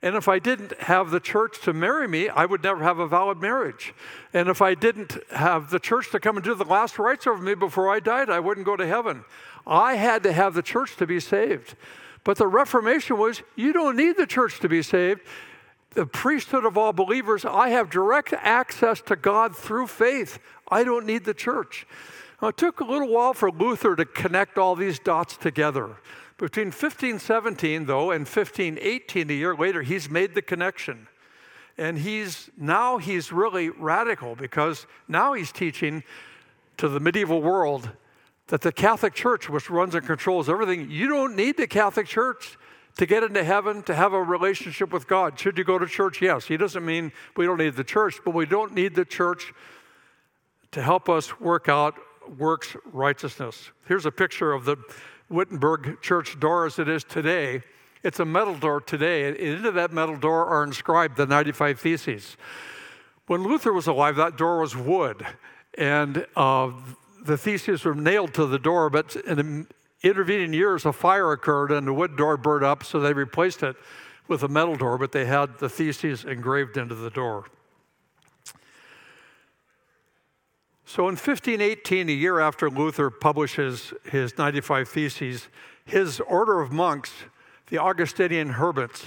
And 0.00 0.14
if 0.14 0.28
I 0.28 0.38
didn't 0.38 0.78
have 0.82 1.10
the 1.10 1.18
church 1.18 1.60
to 1.62 1.72
marry 1.72 2.06
me, 2.06 2.28
I 2.28 2.46
would 2.46 2.62
never 2.62 2.84
have 2.84 3.00
a 3.00 3.08
valid 3.08 3.40
marriage. 3.40 3.92
And 4.32 4.48
if 4.48 4.62
I 4.62 4.76
didn't 4.76 5.18
have 5.32 5.70
the 5.70 5.80
church 5.80 6.12
to 6.12 6.20
come 6.20 6.36
and 6.36 6.44
do 6.44 6.54
the 6.54 6.64
last 6.64 7.00
rites 7.00 7.26
over 7.26 7.42
me 7.42 7.54
before 7.56 7.90
I 7.90 7.98
died, 7.98 8.30
I 8.30 8.38
wouldn't 8.38 8.64
go 8.64 8.76
to 8.76 8.86
heaven. 8.86 9.24
I 9.66 9.96
had 9.96 10.22
to 10.22 10.32
have 10.32 10.54
the 10.54 10.62
church 10.62 10.94
to 10.98 11.06
be 11.06 11.18
saved. 11.18 11.74
But 12.24 12.36
the 12.36 12.46
Reformation 12.46 13.18
was 13.18 13.42
you 13.56 13.72
don't 13.72 13.96
need 13.96 14.16
the 14.16 14.26
church 14.26 14.60
to 14.60 14.68
be 14.68 14.82
saved. 14.82 15.20
The 15.90 16.06
priesthood 16.06 16.64
of 16.64 16.78
all 16.78 16.92
believers, 16.92 17.44
I 17.44 17.70
have 17.70 17.90
direct 17.90 18.32
access 18.32 19.00
to 19.02 19.16
God 19.16 19.56
through 19.56 19.88
faith. 19.88 20.38
I 20.70 20.84
don't 20.84 21.06
need 21.06 21.24
the 21.24 21.34
church. 21.34 21.86
Now, 22.40 22.48
it 22.48 22.56
took 22.56 22.80
a 22.80 22.84
little 22.84 23.08
while 23.08 23.34
for 23.34 23.50
Luther 23.50 23.96
to 23.96 24.04
connect 24.04 24.56
all 24.56 24.76
these 24.76 24.98
dots 24.98 25.36
together. 25.36 25.96
Between 26.38 26.68
1517, 26.68 27.86
though, 27.86 28.12
and 28.12 28.20
1518, 28.20 29.30
a 29.30 29.32
year 29.34 29.54
later, 29.54 29.82
he's 29.82 30.08
made 30.08 30.34
the 30.34 30.40
connection. 30.40 31.06
And 31.76 31.98
he's 31.98 32.50
now 32.56 32.98
he's 32.98 33.32
really 33.32 33.68
radical 33.70 34.36
because 34.36 34.86
now 35.08 35.32
he's 35.34 35.52
teaching 35.52 36.02
to 36.76 36.88
the 36.88 37.00
medieval 37.00 37.42
world 37.42 37.90
that 38.50 38.62
the 38.62 38.72
Catholic 38.72 39.14
Church, 39.14 39.48
which 39.48 39.70
runs 39.70 39.94
and 39.94 40.04
controls 40.04 40.48
everything, 40.48 40.90
you 40.90 41.08
don't 41.08 41.36
need 41.36 41.56
the 41.56 41.68
Catholic 41.68 42.06
Church 42.06 42.58
to 42.96 43.06
get 43.06 43.22
into 43.22 43.44
heaven, 43.44 43.80
to 43.84 43.94
have 43.94 44.12
a 44.12 44.20
relationship 44.20 44.92
with 44.92 45.06
God. 45.06 45.38
Should 45.38 45.56
you 45.56 45.62
go 45.62 45.78
to 45.78 45.86
church? 45.86 46.20
Yes. 46.20 46.46
He 46.46 46.56
doesn't 46.56 46.84
mean 46.84 47.12
we 47.36 47.46
don't 47.46 47.58
need 47.58 47.76
the 47.76 47.84
church, 47.84 48.16
but 48.24 48.34
we 48.34 48.46
don't 48.46 48.74
need 48.74 48.96
the 48.96 49.04
church 49.04 49.52
to 50.72 50.82
help 50.82 51.08
us 51.08 51.38
work 51.40 51.68
out 51.68 51.94
works 52.38 52.76
righteousness. 52.92 53.70
Here's 53.86 54.04
a 54.04 54.10
picture 54.10 54.52
of 54.52 54.64
the 54.64 54.76
Wittenberg 55.28 56.00
church 56.02 56.38
door 56.40 56.66
as 56.66 56.80
it 56.80 56.88
is 56.88 57.04
today. 57.04 57.62
It's 58.02 58.18
a 58.18 58.24
metal 58.24 58.56
door 58.56 58.80
today. 58.80 59.28
And 59.28 59.36
into 59.36 59.70
that 59.70 59.92
metal 59.92 60.16
door 60.16 60.46
are 60.46 60.64
inscribed 60.64 61.16
the 61.16 61.26
95 61.26 61.78
Theses. 61.78 62.36
When 63.28 63.44
Luther 63.44 63.72
was 63.72 63.86
alive, 63.86 64.16
that 64.16 64.36
door 64.36 64.60
was 64.60 64.76
wood. 64.76 65.24
And 65.78 66.26
uh, 66.34 66.72
the 67.30 67.38
theses 67.38 67.84
were 67.84 67.94
nailed 67.94 68.34
to 68.34 68.44
the 68.44 68.58
door, 68.58 68.90
but 68.90 69.14
in 69.14 69.36
the 69.36 69.66
intervening 70.02 70.52
years, 70.52 70.84
a 70.84 70.92
fire 70.92 71.30
occurred 71.30 71.70
and 71.70 71.86
the 71.86 71.92
wood 71.92 72.16
door 72.16 72.36
burned 72.36 72.64
up, 72.64 72.82
so 72.82 72.98
they 72.98 73.12
replaced 73.12 73.62
it 73.62 73.76
with 74.26 74.42
a 74.42 74.48
metal 74.48 74.74
door, 74.74 74.98
but 74.98 75.12
they 75.12 75.26
had 75.26 75.58
the 75.58 75.68
theses 75.68 76.24
engraved 76.24 76.76
into 76.76 76.94
the 76.96 77.10
door. 77.10 77.46
So 80.84 81.04
in 81.04 81.14
1518, 81.14 82.08
a 82.08 82.12
year 82.12 82.40
after 82.40 82.68
Luther 82.68 83.10
publishes 83.10 83.94
his 84.10 84.36
95 84.36 84.88
Theses, 84.88 85.46
his 85.84 86.18
order 86.18 86.60
of 86.60 86.72
monks, 86.72 87.12
the 87.68 87.78
Augustinian 87.78 88.50
hermits, 88.50 89.04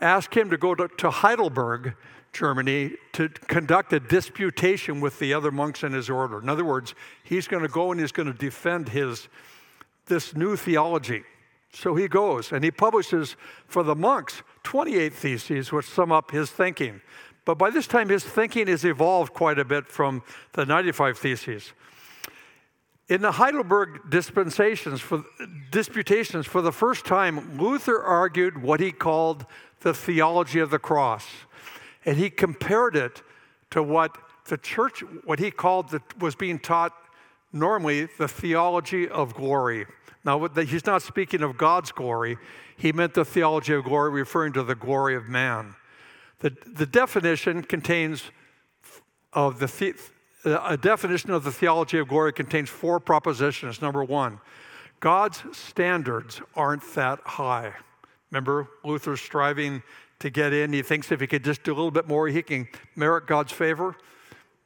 asked 0.00 0.34
him 0.34 0.48
to 0.48 0.56
go 0.56 0.74
to, 0.74 0.88
to 0.88 1.10
Heidelberg, 1.10 1.94
Germany, 2.38 2.92
to 3.12 3.28
conduct 3.28 3.92
a 3.92 4.00
disputation 4.00 5.00
with 5.00 5.18
the 5.18 5.34
other 5.34 5.50
monks 5.50 5.82
in 5.82 5.92
his 5.92 6.08
order. 6.08 6.40
In 6.40 6.48
other 6.48 6.64
words, 6.64 6.94
he's 7.24 7.48
going 7.48 7.62
to 7.62 7.68
go 7.68 7.90
and 7.90 8.00
he's 8.00 8.12
going 8.12 8.30
to 8.30 8.38
defend 8.38 8.90
his 8.90 9.28
this 10.06 10.34
new 10.34 10.56
theology. 10.56 11.24
So 11.72 11.94
he 11.94 12.08
goes 12.08 12.52
and 12.52 12.64
he 12.64 12.70
publishes 12.70 13.36
for 13.66 13.82
the 13.82 13.94
monks 13.94 14.42
28 14.62 15.12
theses 15.12 15.72
which 15.72 15.86
sum 15.86 16.12
up 16.12 16.30
his 16.30 16.50
thinking. 16.50 17.00
But 17.44 17.56
by 17.56 17.70
this 17.70 17.86
time, 17.86 18.10
his 18.10 18.24
thinking 18.24 18.66
has 18.66 18.84
evolved 18.84 19.32
quite 19.32 19.58
a 19.58 19.64
bit 19.64 19.88
from 19.88 20.22
the 20.52 20.66
95 20.66 21.16
Theses. 21.18 21.72
In 23.08 23.22
the 23.22 23.32
Heidelberg 23.32 24.10
dispensations 24.10 25.00
for, 25.00 25.24
disputations, 25.70 26.46
for 26.46 26.60
the 26.60 26.72
first 26.72 27.06
time, 27.06 27.58
Luther 27.58 28.02
argued 28.02 28.62
what 28.62 28.80
he 28.80 28.92
called 28.92 29.46
the 29.80 29.94
theology 29.94 30.58
of 30.58 30.68
the 30.68 30.78
cross. 30.78 31.26
And 32.04 32.16
he 32.16 32.30
compared 32.30 32.96
it 32.96 33.22
to 33.70 33.82
what 33.82 34.16
the 34.46 34.56
church, 34.56 35.02
what 35.24 35.38
he 35.38 35.50
called 35.50 35.90
the, 35.90 36.00
was 36.20 36.34
being 36.34 36.58
taught 36.58 36.92
normally, 37.52 38.08
the 38.18 38.28
theology 38.28 39.08
of 39.08 39.34
glory. 39.34 39.86
Now, 40.24 40.46
he's 40.48 40.86
not 40.86 41.02
speaking 41.02 41.42
of 41.42 41.56
God's 41.56 41.92
glory, 41.92 42.36
he 42.76 42.92
meant 42.92 43.14
the 43.14 43.24
theology 43.24 43.74
of 43.74 43.84
glory, 43.84 44.10
referring 44.10 44.52
to 44.54 44.62
the 44.62 44.74
glory 44.74 45.16
of 45.16 45.28
man. 45.28 45.74
The, 46.40 46.56
the 46.66 46.86
definition 46.86 47.62
contains 47.62 48.22
of 49.32 49.58
the, 49.58 49.94
a 50.44 50.76
definition 50.76 51.30
of 51.30 51.44
the 51.44 51.50
theology 51.50 51.98
of 51.98 52.08
glory 52.08 52.32
contains 52.32 52.68
four 52.68 53.00
propositions. 53.00 53.82
Number 53.82 54.04
one, 54.04 54.40
God's 55.00 55.42
standards 55.52 56.40
aren't 56.54 56.82
that 56.94 57.20
high. 57.24 57.72
Remember, 58.30 58.68
Luther's 58.84 59.20
striving 59.20 59.82
to 60.20 60.30
get 60.30 60.52
in. 60.52 60.72
He 60.72 60.82
thinks 60.82 61.12
if 61.12 61.20
he 61.20 61.26
could 61.26 61.44
just 61.44 61.62
do 61.62 61.72
a 61.72 61.76
little 61.76 61.90
bit 61.90 62.08
more, 62.08 62.28
he 62.28 62.42
can 62.42 62.68
merit 62.96 63.26
God's 63.26 63.52
favor. 63.52 63.96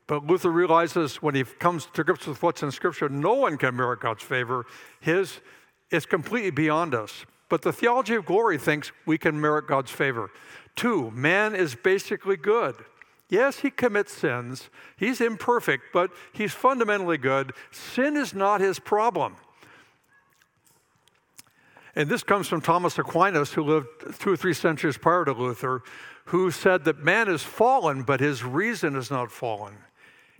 But 0.06 0.26
Luther 0.26 0.50
realizes 0.50 1.22
when 1.22 1.34
he 1.34 1.44
comes 1.44 1.86
to 1.94 2.04
grips 2.04 2.26
with 2.26 2.42
what's 2.42 2.62
in 2.62 2.70
Scripture, 2.70 3.08
no 3.08 3.34
one 3.34 3.56
can 3.56 3.76
merit 3.76 4.00
God's 4.00 4.22
favor. 4.22 4.66
His 5.00 5.40
is 5.90 6.06
completely 6.06 6.50
beyond 6.50 6.94
us. 6.94 7.24
But 7.48 7.62
the 7.62 7.72
theology 7.72 8.14
of 8.14 8.24
glory 8.24 8.58
thinks 8.58 8.92
we 9.04 9.18
can 9.18 9.40
merit 9.40 9.66
God's 9.66 9.90
favor. 9.90 10.30
Two, 10.74 11.10
man 11.10 11.54
is 11.54 11.74
basically 11.74 12.36
good. 12.36 12.76
Yes, 13.28 13.60
he 13.60 13.70
commits 13.70 14.12
sins. 14.12 14.68
He's 14.96 15.20
imperfect, 15.20 15.84
but 15.92 16.10
he's 16.32 16.52
fundamentally 16.52 17.18
good. 17.18 17.52
Sin 17.70 18.16
is 18.16 18.34
not 18.34 18.60
his 18.60 18.78
problem. 18.78 19.36
And 21.94 22.08
this 22.08 22.22
comes 22.22 22.48
from 22.48 22.60
Thomas 22.60 22.98
Aquinas, 22.98 23.52
who 23.52 23.62
lived 23.62 23.86
two 24.18 24.32
or 24.32 24.36
three 24.36 24.54
centuries 24.54 24.96
prior 24.96 25.24
to 25.24 25.32
Luther, 25.32 25.82
who 26.26 26.50
said 26.50 26.84
that 26.84 26.98
man 26.98 27.28
is 27.28 27.42
fallen, 27.42 28.02
but 28.02 28.20
his 28.20 28.44
reason 28.44 28.96
is 28.96 29.10
not 29.10 29.30
fallen. 29.30 29.76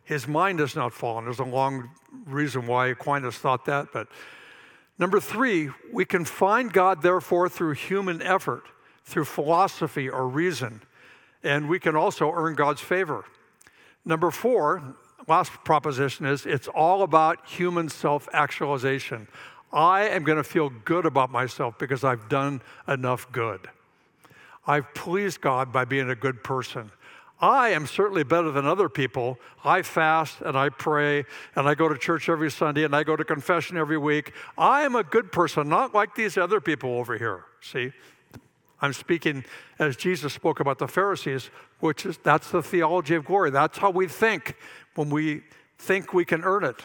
His 0.04 0.26
mind 0.26 0.60
is 0.60 0.74
not 0.74 0.92
fallen. 0.92 1.24
There's 1.24 1.38
a 1.38 1.44
long 1.44 1.90
reason 2.26 2.66
why 2.66 2.88
Aquinas 2.88 3.36
thought 3.36 3.66
that. 3.66 3.88
But 3.92 4.08
number 4.98 5.20
three, 5.20 5.70
we 5.92 6.04
can 6.04 6.24
find 6.24 6.72
God, 6.72 7.02
therefore, 7.02 7.48
through 7.48 7.74
human 7.74 8.22
effort 8.22 8.64
through 9.04 9.24
philosophy 9.24 10.08
or 10.08 10.28
reason, 10.28 10.82
and 11.42 11.68
we 11.68 11.78
can 11.78 11.96
also 11.96 12.32
earn 12.32 12.54
God's 12.54 12.80
favor. 12.80 13.24
Number 14.04 14.30
four, 14.30 14.96
last 15.28 15.52
proposition 15.64 16.26
is 16.26 16.46
it's 16.46 16.68
all 16.68 17.02
about 17.02 17.46
human 17.46 17.88
self 17.88 18.28
actualization. 18.32 19.28
I 19.72 20.08
am 20.08 20.24
going 20.24 20.36
to 20.36 20.44
feel 20.44 20.70
good 20.84 21.06
about 21.06 21.30
myself 21.30 21.78
because 21.78 22.04
I've 22.04 22.28
done 22.28 22.60
enough 22.86 23.30
good. 23.32 23.68
I've 24.66 24.92
pleased 24.94 25.40
God 25.40 25.72
by 25.72 25.84
being 25.84 26.10
a 26.10 26.14
good 26.14 26.44
person. 26.44 26.90
I 27.40 27.70
am 27.70 27.86
certainly 27.86 28.22
better 28.22 28.52
than 28.52 28.66
other 28.66 28.88
people. 28.88 29.38
I 29.64 29.82
fast 29.82 30.40
and 30.42 30.56
I 30.56 30.68
pray 30.68 31.24
and 31.56 31.68
I 31.68 31.74
go 31.74 31.88
to 31.88 31.98
church 31.98 32.28
every 32.28 32.50
Sunday 32.50 32.84
and 32.84 32.94
I 32.94 33.02
go 33.02 33.16
to 33.16 33.24
confession 33.24 33.76
every 33.76 33.98
week. 33.98 34.32
I 34.56 34.82
am 34.82 34.94
a 34.94 35.02
good 35.02 35.32
person, 35.32 35.68
not 35.68 35.92
like 35.92 36.14
these 36.14 36.36
other 36.36 36.60
people 36.60 36.90
over 36.90 37.18
here. 37.18 37.44
See, 37.60 37.90
I'm 38.80 38.92
speaking 38.92 39.44
as 39.80 39.96
Jesus 39.96 40.32
spoke 40.32 40.60
about 40.60 40.78
the 40.78 40.86
Pharisees, 40.86 41.50
which 41.80 42.06
is 42.06 42.16
that's 42.18 42.50
the 42.50 42.62
theology 42.62 43.16
of 43.16 43.24
glory. 43.24 43.50
That's 43.50 43.78
how 43.78 43.90
we 43.90 44.06
think 44.06 44.54
when 44.94 45.10
we 45.10 45.42
think 45.78 46.12
we 46.12 46.24
can 46.24 46.44
earn 46.44 46.62
it. 46.62 46.80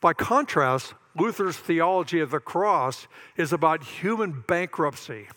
By 0.00 0.12
contrast, 0.12 0.94
Luther's 1.16 1.56
theology 1.56 2.20
of 2.20 2.30
the 2.30 2.40
cross 2.40 3.06
is 3.36 3.52
about 3.52 3.84
human 3.84 4.44
bankruptcy 4.46 5.28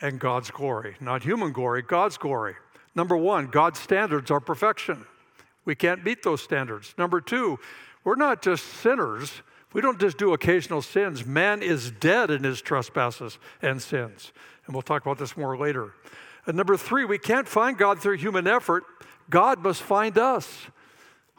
and 0.00 0.18
God's 0.18 0.50
glory. 0.50 0.96
Not 1.00 1.22
human 1.22 1.52
glory, 1.52 1.82
God's 1.82 2.16
glory. 2.16 2.54
Number 2.94 3.16
one, 3.16 3.46
God's 3.46 3.78
standards 3.78 4.30
are 4.30 4.40
perfection. 4.40 5.06
We 5.64 5.74
can't 5.74 6.04
meet 6.04 6.22
those 6.22 6.42
standards. 6.42 6.94
Number 6.96 7.20
two, 7.20 7.58
we're 8.04 8.16
not 8.16 8.42
just 8.42 8.64
sinners. 8.64 9.42
We 9.72 9.80
don't 9.80 10.00
just 10.00 10.18
do 10.18 10.32
occasional 10.32 10.82
sins. 10.82 11.24
Man 11.24 11.62
is 11.62 11.90
dead 11.90 12.30
in 12.30 12.42
his 12.44 12.60
trespasses 12.60 13.38
and 13.62 13.80
sins. 13.80 14.32
And 14.66 14.74
we'll 14.74 14.82
talk 14.82 15.02
about 15.02 15.18
this 15.18 15.36
more 15.36 15.56
later. 15.56 15.92
And 16.46 16.56
number 16.56 16.76
three, 16.76 17.04
we 17.04 17.18
can't 17.18 17.46
find 17.46 17.76
God 17.76 18.00
through 18.00 18.16
human 18.16 18.46
effort. 18.46 18.84
God 19.28 19.60
must 19.60 19.82
find 19.82 20.16
us. 20.18 20.66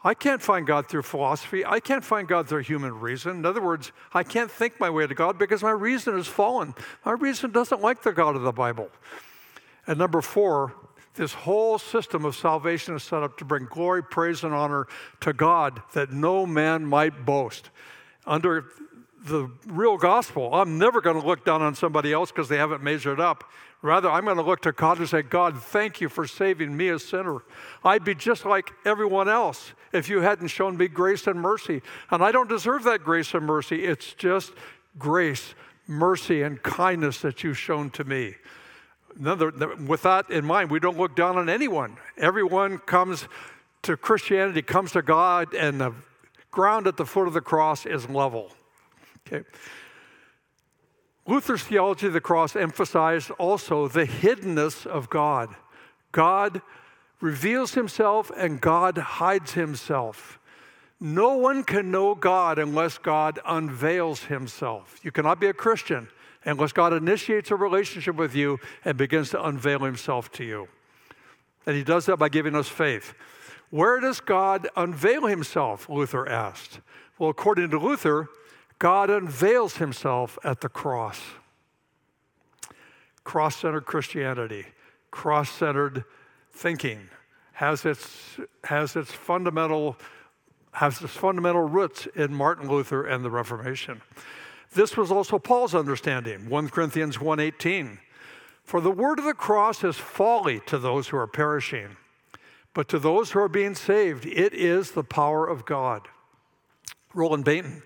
I 0.04 0.14
can't 0.14 0.42
find 0.42 0.66
God 0.66 0.88
through 0.88 1.02
philosophy. 1.02 1.64
I 1.64 1.78
can't 1.78 2.04
find 2.04 2.26
God 2.26 2.48
through 2.48 2.62
human 2.62 2.98
reason. 2.98 3.36
In 3.36 3.46
other 3.46 3.62
words, 3.62 3.92
I 4.12 4.24
can't 4.24 4.50
think 4.50 4.80
my 4.80 4.90
way 4.90 5.06
to 5.06 5.14
God 5.14 5.38
because 5.38 5.62
my 5.62 5.70
reason 5.70 6.18
is 6.18 6.26
fallen. 6.26 6.74
My 7.04 7.12
reason 7.12 7.52
doesn't 7.52 7.80
like 7.80 8.02
the 8.02 8.12
God 8.12 8.34
of 8.34 8.42
the 8.42 8.52
Bible. 8.52 8.90
And 9.86 9.98
number 9.98 10.20
four, 10.20 10.74
this 11.14 11.32
whole 11.32 11.78
system 11.78 12.24
of 12.24 12.34
salvation 12.34 12.96
is 12.96 13.02
set 13.02 13.22
up 13.22 13.38
to 13.38 13.44
bring 13.44 13.66
glory, 13.66 14.02
praise, 14.02 14.42
and 14.44 14.54
honor 14.54 14.86
to 15.20 15.32
God 15.32 15.82
that 15.92 16.10
no 16.10 16.46
man 16.46 16.84
might 16.84 17.24
boast. 17.24 17.70
Under 18.26 18.66
the 19.24 19.50
real 19.66 19.96
gospel. 19.96 20.52
I'm 20.52 20.78
never 20.78 21.00
going 21.00 21.20
to 21.20 21.26
look 21.26 21.44
down 21.44 21.62
on 21.62 21.74
somebody 21.74 22.12
else 22.12 22.32
because 22.32 22.48
they 22.48 22.56
haven't 22.56 22.82
measured 22.82 23.20
up. 23.20 23.44
Rather, 23.82 24.08
I'm 24.08 24.24
going 24.24 24.36
to 24.36 24.42
look 24.42 24.62
to 24.62 24.70
God 24.70 25.00
and 25.00 25.08
say, 25.08 25.22
God, 25.22 25.60
thank 25.60 26.00
you 26.00 26.08
for 26.08 26.24
saving 26.24 26.76
me, 26.76 26.88
a 26.88 27.00
sinner. 27.00 27.42
I'd 27.84 28.04
be 28.04 28.14
just 28.14 28.44
like 28.44 28.70
everyone 28.84 29.28
else 29.28 29.72
if 29.92 30.08
you 30.08 30.20
hadn't 30.20 30.48
shown 30.48 30.76
me 30.76 30.86
grace 30.86 31.26
and 31.26 31.40
mercy. 31.40 31.82
And 32.10 32.22
I 32.22 32.30
don't 32.30 32.48
deserve 32.48 32.84
that 32.84 33.02
grace 33.02 33.34
and 33.34 33.44
mercy. 33.44 33.84
It's 33.84 34.14
just 34.14 34.52
grace, 34.98 35.54
mercy, 35.88 36.42
and 36.42 36.62
kindness 36.62 37.18
that 37.22 37.42
you've 37.42 37.58
shown 37.58 37.90
to 37.90 38.04
me. 38.04 38.36
With 39.18 40.02
that 40.02 40.30
in 40.30 40.44
mind, 40.44 40.70
we 40.70 40.78
don't 40.78 40.96
look 40.96 41.16
down 41.16 41.36
on 41.36 41.48
anyone. 41.48 41.96
Everyone 42.16 42.78
comes 42.78 43.26
to 43.82 43.96
Christianity, 43.96 44.62
comes 44.62 44.92
to 44.92 45.02
God, 45.02 45.54
and 45.54 45.80
the 45.80 45.92
ground 46.52 46.86
at 46.86 46.96
the 46.96 47.04
foot 47.04 47.26
of 47.26 47.34
the 47.34 47.40
cross 47.40 47.84
is 47.84 48.08
level. 48.08 48.52
Okay. 49.26 49.44
Luther's 51.32 51.62
theology 51.62 52.08
of 52.08 52.12
the 52.12 52.20
cross 52.20 52.54
emphasized 52.54 53.30
also 53.38 53.88
the 53.88 54.04
hiddenness 54.04 54.84
of 54.84 55.08
God. 55.08 55.48
God 56.12 56.60
reveals 57.22 57.72
himself 57.72 58.30
and 58.36 58.60
God 58.60 58.98
hides 58.98 59.52
himself. 59.52 60.38
No 61.00 61.38
one 61.38 61.64
can 61.64 61.90
know 61.90 62.14
God 62.14 62.58
unless 62.58 62.98
God 62.98 63.40
unveils 63.46 64.24
himself. 64.24 65.00
You 65.02 65.10
cannot 65.10 65.40
be 65.40 65.46
a 65.46 65.54
Christian 65.54 66.08
unless 66.44 66.72
God 66.72 66.92
initiates 66.92 67.50
a 67.50 67.56
relationship 67.56 68.16
with 68.16 68.34
you 68.34 68.58
and 68.84 68.98
begins 68.98 69.30
to 69.30 69.42
unveil 69.42 69.78
himself 69.78 70.30
to 70.32 70.44
you. 70.44 70.68
And 71.64 71.74
he 71.74 71.82
does 71.82 72.04
that 72.06 72.18
by 72.18 72.28
giving 72.28 72.54
us 72.54 72.68
faith. 72.68 73.14
Where 73.70 74.00
does 74.00 74.20
God 74.20 74.68
unveil 74.76 75.24
himself? 75.24 75.88
Luther 75.88 76.28
asked. 76.28 76.80
Well, 77.18 77.30
according 77.30 77.70
to 77.70 77.78
Luther, 77.78 78.28
God 78.82 79.10
unveils 79.10 79.76
himself 79.76 80.40
at 80.42 80.60
the 80.60 80.68
cross. 80.68 81.20
Cross 83.22 83.58
centered 83.58 83.86
Christianity, 83.86 84.66
cross 85.12 85.48
centered 85.52 86.02
thinking 86.50 87.08
has 87.52 87.84
its, 87.84 88.40
has 88.64 88.96
its 88.96 89.12
fundamental 89.12 89.96
has 90.72 91.00
its 91.00 91.12
fundamental 91.12 91.62
roots 91.62 92.08
in 92.16 92.34
Martin 92.34 92.68
Luther 92.68 93.06
and 93.06 93.24
the 93.24 93.30
Reformation. 93.30 94.02
This 94.74 94.96
was 94.96 95.12
also 95.12 95.38
Paul's 95.38 95.76
understanding, 95.76 96.48
1 96.48 96.70
Corinthians 96.70 97.18
1:18. 97.18 98.00
For 98.64 98.80
the 98.80 98.90
word 98.90 99.20
of 99.20 99.24
the 99.24 99.32
cross 99.32 99.84
is 99.84 99.96
folly 99.96 100.58
to 100.66 100.76
those 100.76 101.06
who 101.06 101.16
are 101.18 101.28
perishing, 101.28 101.98
but 102.74 102.88
to 102.88 102.98
those 102.98 103.30
who 103.30 103.38
are 103.38 103.48
being 103.48 103.76
saved, 103.76 104.26
it 104.26 104.52
is 104.52 104.90
the 104.90 105.04
power 105.04 105.46
of 105.46 105.64
God. 105.64 106.08
Roland 107.14 107.44
Bainton 107.44 107.82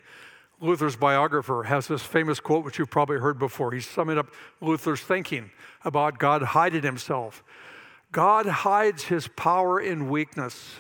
Luther's 0.61 0.97
biographer 0.97 1.65
has 1.65 1.87
this 1.87 2.03
famous 2.03 2.41
quote, 2.41 2.65
which 2.65 2.79
you've 2.79 2.91
probably 2.91 3.19
heard 3.19 3.39
before. 3.39 3.73
He's 3.73 3.87
summing 3.87 4.19
up 4.19 4.29
Luther's 4.61 5.01
thinking 5.01 5.51
about 5.85 6.19
God 6.19 6.43
hiding 6.43 6.83
himself. 6.83 7.45
God 8.13 8.47
hides 8.47 9.05
his 9.05 9.29
power 9.29 9.79
in 9.79 10.09
weakness. 10.09 10.77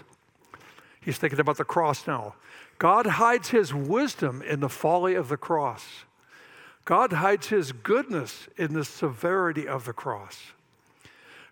He's 1.00 1.18
thinking 1.18 1.40
about 1.40 1.58
the 1.58 1.64
cross 1.64 2.06
now. 2.06 2.34
God 2.78 3.06
hides 3.06 3.50
his 3.50 3.72
wisdom 3.72 4.42
in 4.42 4.60
the 4.60 4.68
folly 4.68 5.14
of 5.14 5.28
the 5.28 5.36
cross. 5.36 6.04
God 6.84 7.14
hides 7.14 7.48
his 7.48 7.72
goodness 7.72 8.48
in 8.56 8.72
the 8.72 8.84
severity 8.84 9.66
of 9.66 9.84
the 9.84 9.92
cross. 9.92 10.52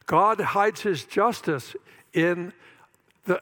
God 0.07 0.41
hides 0.41 0.83
his 0.83 1.05
justice 1.05 1.75
in 2.13 2.53
the 3.25 3.41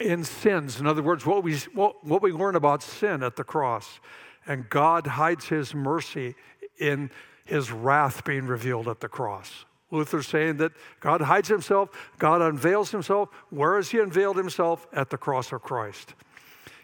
in 0.00 0.24
sins. 0.24 0.80
In 0.80 0.86
other 0.86 1.02
words, 1.02 1.24
what 1.24 1.42
we, 1.42 1.56
what, 1.74 2.04
what 2.04 2.22
we 2.22 2.32
learn 2.32 2.56
about 2.56 2.82
sin 2.82 3.22
at 3.22 3.36
the 3.36 3.44
cross. 3.44 4.00
And 4.46 4.68
God 4.68 5.06
hides 5.06 5.46
his 5.46 5.74
mercy 5.74 6.34
in 6.78 7.10
his 7.44 7.70
wrath 7.70 8.24
being 8.24 8.46
revealed 8.46 8.88
at 8.88 9.00
the 9.00 9.08
cross. 9.08 9.64
Luther's 9.90 10.26
saying 10.26 10.56
that 10.56 10.72
God 11.00 11.20
hides 11.20 11.48
himself, 11.48 11.90
God 12.18 12.42
unveils 12.42 12.90
himself. 12.90 13.28
Where 13.50 13.76
has 13.76 13.90
he 13.90 14.00
unveiled 14.00 14.36
himself? 14.36 14.86
At 14.92 15.10
the 15.10 15.18
cross 15.18 15.52
of 15.52 15.62
Christ. 15.62 16.14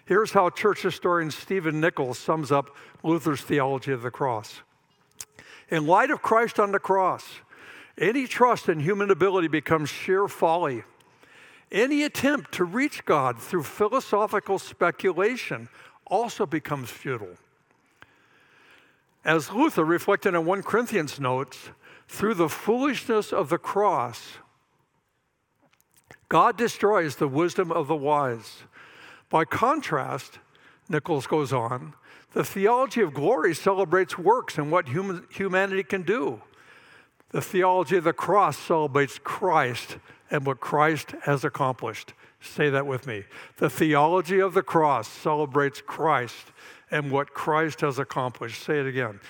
Here's 0.05 0.33
how 0.33 0.51
church 0.51 0.83
historian 0.83 1.31
Stephen 1.31 1.81
Nichols 1.81 2.19
sums 2.19 2.53
up 2.53 2.77
Luther's 3.03 3.43
theology 3.43 3.93
of 3.93 4.03
the 4.03 4.11
cross. 4.11 4.61
In 5.71 5.87
light 5.87 6.11
of 6.11 6.23
Christ 6.23 6.59
on 6.59 6.73
the 6.73 6.79
cross, 6.79 7.25
any 7.99 8.27
trust 8.27 8.69
in 8.69 8.81
human 8.81 9.11
ability 9.11 9.49
becomes 9.49 9.89
sheer 9.89 10.27
folly. 10.27 10.85
Any 11.73 12.03
attempt 12.03 12.53
to 12.53 12.65
reach 12.65 13.05
God 13.05 13.39
through 13.39 13.63
philosophical 13.63 14.59
speculation 14.59 15.69
also 16.07 16.47
becomes 16.47 16.91
futile. 16.91 17.37
As 19.25 19.53
Luther 19.53 19.85
reflected 19.85 20.35
in 20.35 20.45
1 20.45 20.63
Corinthians 20.63 21.21
notes, 21.21 21.71
through 22.09 22.35
the 22.35 22.49
foolishness 22.49 23.33
of 23.33 23.51
the 23.51 23.59
cross, 23.59 24.39
God 26.29 26.57
destroys 26.57 27.17
the 27.17 27.29
wisdom 27.29 27.71
of 27.71 27.87
the 27.87 27.97
wise. 27.97 28.65
By 29.29 29.45
contrast, 29.45 30.39
Nichols 30.89 31.29
goes 31.29 31.53
on, 31.53 31.95
the 32.33 32.45
theology 32.45 33.01
of 33.01 33.15
glory 33.15 33.55
celebrates 33.55 34.19
works 34.19 34.59
and 34.59 34.73
what 34.73 34.89
human, 34.89 35.27
humanity 35.31 35.85
can 35.85 36.03
do. 36.03 36.43
The 37.31 37.41
theology 37.41 37.97
of 37.97 38.05
the 38.05 38.13
cross 38.13 38.59
celebrates 38.59 39.21
Christ 39.23 39.99
and 40.31 40.47
what 40.47 40.61
Christ 40.61 41.13
has 41.23 41.45
accomplished. 41.45 42.15
Say 42.41 42.71
that 42.71 42.87
with 42.87 43.07
me. 43.07 43.25
The 43.59 43.71
theology 43.71 44.41
of 44.41 44.55
the 44.55 44.63
cross 44.63 45.09
celebrates 45.09 45.81
Christ 45.81 46.53
and 46.91 47.11
what 47.11 47.35
Christ 47.35 47.83
has 47.83 47.99
accomplished. 47.99 48.63
Say 48.63 48.81
it 48.81 48.87
again. 48.87 49.21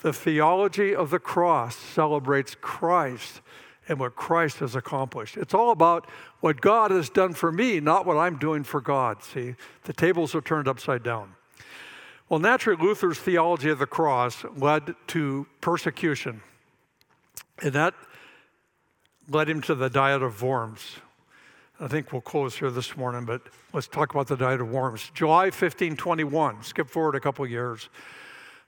The 0.00 0.12
theology 0.12 0.94
of 0.94 1.10
the 1.10 1.18
cross 1.18 1.76
celebrates 1.76 2.56
Christ 2.60 3.40
and 3.88 3.98
what 3.98 4.14
Christ 4.14 4.58
has 4.58 4.76
accomplished. 4.76 5.36
It's 5.36 5.54
all 5.54 5.70
about 5.70 6.06
what 6.40 6.60
God 6.60 6.90
has 6.90 7.08
done 7.08 7.32
for 7.32 7.50
me, 7.50 7.80
not 7.80 8.06
what 8.06 8.16
I'm 8.16 8.38
doing 8.38 8.62
for 8.62 8.80
God. 8.80 9.24
See, 9.24 9.54
the 9.84 9.92
tables 9.92 10.34
are 10.34 10.40
turned 10.40 10.68
upside 10.68 11.02
down. 11.02 11.34
Well, 12.28 12.38
naturally, 12.38 12.80
Luther's 12.80 13.18
theology 13.18 13.70
of 13.70 13.78
the 13.78 13.86
cross 13.86 14.44
led 14.56 14.94
to 15.08 15.46
persecution. 15.60 16.42
And 17.62 17.72
that 17.72 17.94
led 19.28 19.48
him 19.48 19.60
to 19.62 19.74
the 19.74 19.90
Diet 19.90 20.22
of 20.22 20.42
Worms. 20.42 20.96
I 21.80 21.86
think 21.86 22.12
we'll 22.12 22.22
close 22.22 22.56
here 22.56 22.70
this 22.70 22.96
morning, 22.96 23.24
but 23.24 23.42
let's 23.72 23.86
talk 23.86 24.12
about 24.12 24.26
the 24.26 24.36
Diet 24.36 24.60
of 24.60 24.70
Worms. 24.70 25.10
July 25.14 25.44
1521, 25.44 26.62
skip 26.62 26.88
forward 26.88 27.14
a 27.14 27.20
couple 27.20 27.46
years. 27.46 27.88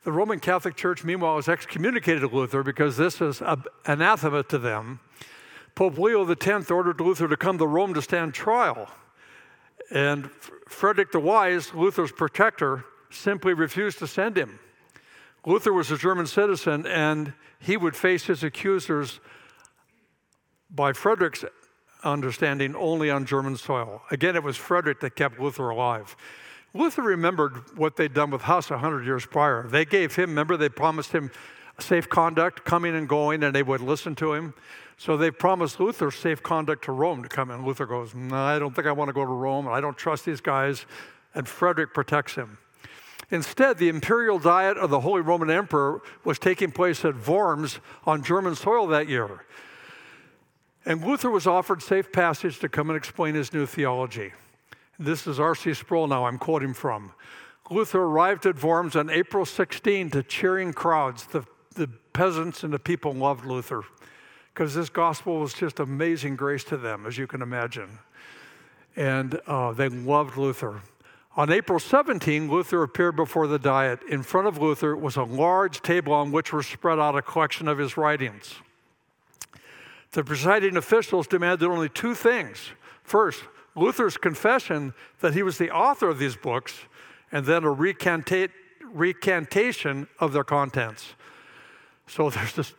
The 0.05 0.13
Roman 0.13 0.39
Catholic 0.39 0.77
Church, 0.77 1.03
meanwhile, 1.03 1.37
has 1.37 1.49
excommunicated 1.49 2.33
Luther 2.33 2.63
because 2.63 2.97
this 2.97 3.21
is 3.21 3.43
anathema 3.87 4.43
to 4.45 4.59
them. 4.59 5.01
Pope 5.75 5.99
Leo 5.99 6.31
X 6.31 6.71
ordered 6.71 7.01
Luther 7.01 7.27
to 7.29 7.37
come 7.37 7.59
to 7.59 7.67
Rome 7.67 7.95
to 7.95 8.03
stand 8.03 8.35
trial. 8.35 8.89
And 9.91 10.31
Frederick 10.69 11.11
the 11.11 11.21
Wise, 11.21 11.75
Luther's 11.75 12.13
protector, 12.13 12.85
simply 13.11 13.55
refused 13.55 13.99
to 13.99 14.07
send 14.07 14.37
him. 14.37 14.59
Luther 15.45 15.73
was 15.73 15.91
a 15.91 15.97
German 15.97 16.27
citizen, 16.27 16.87
and 16.87 17.33
he 17.59 17.77
would 17.77 17.97
face 17.97 18.25
his 18.25 18.45
accusers 18.45 19.21
by 20.75 20.93
Frederick's 20.93 21.45
understanding, 22.03 22.75
only 22.77 23.11
on 23.11 23.27
German 23.27 23.57
soil. 23.57 24.03
Again, 24.11 24.37
it 24.37 24.43
was 24.43 24.57
Frederick 24.57 25.01
that 25.01 25.17
kept 25.17 25.39
Luther 25.39 25.71
alive. 25.71 26.17
Luther 26.73 27.03
remembered 27.03 27.77
what 27.77 27.97
they'd 27.97 28.15
done 28.15 28.31
with 28.31 28.43
Huss 28.43 28.71
100 28.71 29.05
years 29.05 29.27
prior. 29.27 29.67
They 29.69 29.85
gave 29.85 30.15
him, 30.15 30.31
remember, 30.31 30.57
they 30.57 30.69
promised 30.69 31.13
him 31.13 31.31
safe 31.79 32.09
conduct, 32.09 32.65
coming 32.65 32.95
and 32.95 33.09
going, 33.09 33.43
and 33.43 33.55
they 33.55 33.63
would 33.63 33.81
listen 33.81 34.15
to 34.17 34.35
him. 34.35 34.55
So 34.97 35.17
they 35.17 35.31
promised 35.31 35.81
Luther 35.81 36.11
safe 36.11 36.43
conduct 36.43 36.85
to 36.85 36.93
Rome 36.93 37.23
to 37.23 37.29
come 37.29 37.51
in. 37.51 37.65
Luther 37.65 37.87
goes, 37.87 38.15
No, 38.15 38.37
I 38.37 38.59
don't 38.59 38.75
think 38.75 38.87
I 38.87 38.93
want 38.93 39.09
to 39.09 39.13
go 39.13 39.25
to 39.25 39.33
Rome. 39.33 39.67
I 39.67 39.81
don't 39.81 39.97
trust 39.97 40.27
these 40.27 40.41
guys. 40.41 40.85
And 41.35 41.49
Frederick 41.49 41.95
protects 41.95 42.35
him. 42.35 42.59
Instead, 43.31 43.79
the 43.79 43.89
imperial 43.89 44.39
diet 44.39 44.77
of 44.77 44.91
the 44.91 45.01
Holy 45.01 45.23
Roman 45.23 45.51
Emperor 45.51 46.03
was 46.25 46.39
taking 46.39 46.73
place 46.73 47.05
at 47.05 47.27
Worms 47.27 47.79
on 48.05 48.23
German 48.23 48.57
soil 48.57 48.87
that 48.89 49.09
year. 49.09 49.45
And 50.91 51.05
Luther 51.05 51.31
was 51.31 51.47
offered 51.47 51.83
safe 51.83 52.11
passage 52.11 52.59
to 52.59 52.69
come 52.69 52.91
and 52.91 52.97
explain 52.97 53.37
his 53.37 53.53
new 53.53 53.65
theology. 53.65 54.33
This 54.99 55.25
is 55.25 55.39
R.C. 55.39 55.75
Sproul 55.75 56.09
now, 56.09 56.25
I'm 56.25 56.37
quoting 56.37 56.75
from. 56.75 57.13
Luther 57.71 58.03
arrived 58.03 58.45
at 58.45 58.61
Worms 58.61 58.97
on 58.97 59.09
April 59.09 59.47
16 59.47 60.11
to 60.11 60.25
cheering 60.25 60.73
crowds. 60.73 61.27
The, 61.27 61.45
the 61.77 61.87
peasants 62.13 62.65
and 62.65 62.73
the 62.73 62.81
people 62.81 63.13
loved 63.13 63.47
Luther 63.47 63.85
because 64.53 64.75
this 64.75 64.89
gospel 64.89 65.39
was 65.39 65.55
just 65.55 65.79
amazing 65.79 66.35
grace 66.35 66.65
to 66.65 66.77
them, 66.77 67.07
as 67.07 67.17
you 67.17 67.29
can 67.29 67.41
imagine. 67.41 68.01
And 68.97 69.41
uh, 69.47 69.71
they 69.71 69.89
loved 69.89 70.37
Luther. 70.37 70.81
On 71.37 71.53
April 71.53 71.79
17, 71.79 72.51
Luther 72.51 72.83
appeared 72.83 73.15
before 73.15 73.47
the 73.47 73.61
Diet. 73.61 74.01
In 74.09 74.25
front 74.25 74.49
of 74.49 74.59
Luther 74.59 74.97
was 74.97 75.15
a 75.15 75.23
large 75.23 75.83
table 75.83 76.13
on 76.13 76.33
which 76.33 76.53
were 76.53 76.65
spread 76.65 76.99
out 76.99 77.17
a 77.17 77.23
collection 77.23 77.69
of 77.69 77.79
his 77.79 77.97
writings. 77.97 78.57
The 80.13 80.25
presiding 80.25 80.77
officials 80.77 81.27
demanded 81.27 81.67
only 81.67 81.89
two 81.89 82.15
things. 82.15 82.71
First, 83.03 83.43
Luther's 83.77 84.17
confession 84.17 84.95
that 85.21 85.35
he 85.35 85.43
was 85.43 85.59
the 85.59 85.71
author 85.71 86.09
of 86.09 86.19
these 86.19 86.37
books, 86.37 86.75
and 87.31 87.47
then 87.47 87.65
a 87.65 87.71
recantation 87.71 88.49
of 90.19 90.33
their 90.33 90.45
contents. 90.45 91.15
So 92.07 92.31
there's 92.31 92.55
this, 92.55 92.75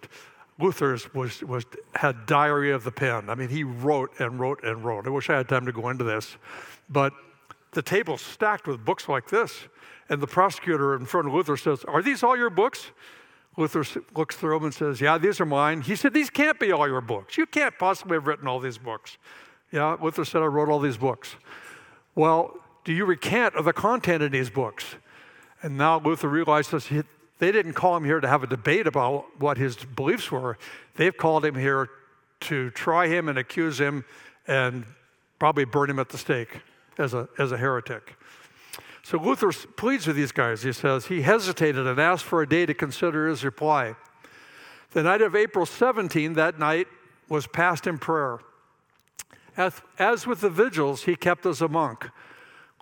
Luther 0.59 0.97
was, 1.13 1.41
was, 1.41 1.65
had 1.95 2.25
diary 2.25 2.71
of 2.71 2.83
the 2.83 2.91
pen. 2.91 3.29
I 3.29 3.35
mean, 3.35 3.49
he 3.49 3.63
wrote 3.63 4.19
and 4.19 4.39
wrote 4.39 4.63
and 4.63 4.83
wrote. 4.83 5.07
I 5.07 5.09
wish 5.09 5.29
I 5.29 5.37
had 5.37 5.47
time 5.47 5.65
to 5.65 5.71
go 5.71 5.89
into 5.89 6.03
this. 6.03 6.37
But 6.89 7.13
the 7.71 7.81
table's 7.81 8.21
stacked 8.21 8.67
with 8.67 8.83
books 8.83 9.07
like 9.07 9.29
this. 9.29 9.67
And 10.09 10.21
the 10.21 10.27
prosecutor 10.27 10.93
in 10.95 11.05
front 11.05 11.27
of 11.27 11.33
Luther 11.33 11.55
says, 11.55 11.85
Are 11.85 12.01
these 12.01 12.21
all 12.21 12.35
your 12.35 12.49
books? 12.49 12.91
Luther 13.57 13.83
looks 14.15 14.35
through 14.35 14.55
them 14.55 14.65
and 14.65 14.73
says, 14.73 15.01
Yeah, 15.01 15.17
these 15.17 15.41
are 15.41 15.45
mine. 15.45 15.81
He 15.81 15.95
said, 15.95 16.13
These 16.13 16.29
can't 16.29 16.59
be 16.59 16.71
all 16.71 16.87
your 16.87 17.01
books. 17.01 17.37
You 17.37 17.45
can't 17.45 17.77
possibly 17.77 18.15
have 18.15 18.27
written 18.27 18.47
all 18.47 18.59
these 18.59 18.77
books. 18.77 19.17
Yeah, 19.71 19.97
Luther 20.01 20.25
said, 20.25 20.41
I 20.41 20.45
wrote 20.45 20.69
all 20.69 20.79
these 20.79 20.97
books. 20.97 21.35
Well, 22.15 22.57
do 22.83 22.93
you 22.93 23.05
recant 23.05 23.55
of 23.55 23.65
the 23.65 23.73
content 23.73 24.23
in 24.23 24.31
these 24.31 24.49
books? 24.49 24.95
And 25.61 25.77
now 25.77 25.99
Luther 25.99 26.27
realizes 26.27 26.87
he, 26.87 27.03
they 27.39 27.51
didn't 27.51 27.73
call 27.73 27.95
him 27.95 28.03
here 28.03 28.19
to 28.19 28.27
have 28.27 28.43
a 28.43 28.47
debate 28.47 28.87
about 28.87 29.25
what 29.39 29.57
his 29.57 29.75
beliefs 29.77 30.31
were. 30.31 30.57
They've 30.95 31.15
called 31.15 31.45
him 31.45 31.55
here 31.55 31.89
to 32.41 32.69
try 32.71 33.07
him 33.07 33.29
and 33.29 33.37
accuse 33.37 33.79
him 33.79 34.03
and 34.47 34.85
probably 35.39 35.65
burn 35.65 35.89
him 35.89 35.99
at 35.99 36.09
the 36.09 36.17
stake 36.17 36.61
as 36.97 37.13
a, 37.13 37.29
as 37.37 37.51
a 37.51 37.57
heretic. 37.57 38.15
So 39.03 39.17
Luther 39.17 39.51
pleads 39.51 40.07
with 40.07 40.15
these 40.15 40.31
guys. 40.31 40.63
He 40.63 40.71
says 40.71 41.07
he 41.07 41.21
hesitated 41.21 41.87
and 41.87 41.99
asked 41.99 42.23
for 42.23 42.41
a 42.41 42.47
day 42.47 42.65
to 42.65 42.73
consider 42.73 43.27
his 43.27 43.43
reply. 43.43 43.95
The 44.91 45.03
night 45.03 45.21
of 45.21 45.35
April 45.35 45.65
17, 45.65 46.33
that 46.33 46.59
night 46.59 46.87
was 47.29 47.47
passed 47.47 47.87
in 47.87 47.97
prayer. 47.97 48.39
As, 49.57 49.81
as 49.97 50.27
with 50.27 50.41
the 50.41 50.49
vigils 50.49 51.03
he 51.03 51.15
kept 51.15 51.45
as 51.45 51.61
a 51.61 51.67
monk, 51.67 52.09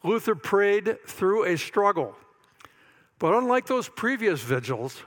Luther 0.03 0.35
prayed 0.35 0.97
through 1.07 1.45
a 1.45 1.57
struggle. 1.57 2.15
But 3.17 3.33
unlike 3.35 3.67
those 3.67 3.89
previous 3.89 4.41
vigils, 4.41 5.03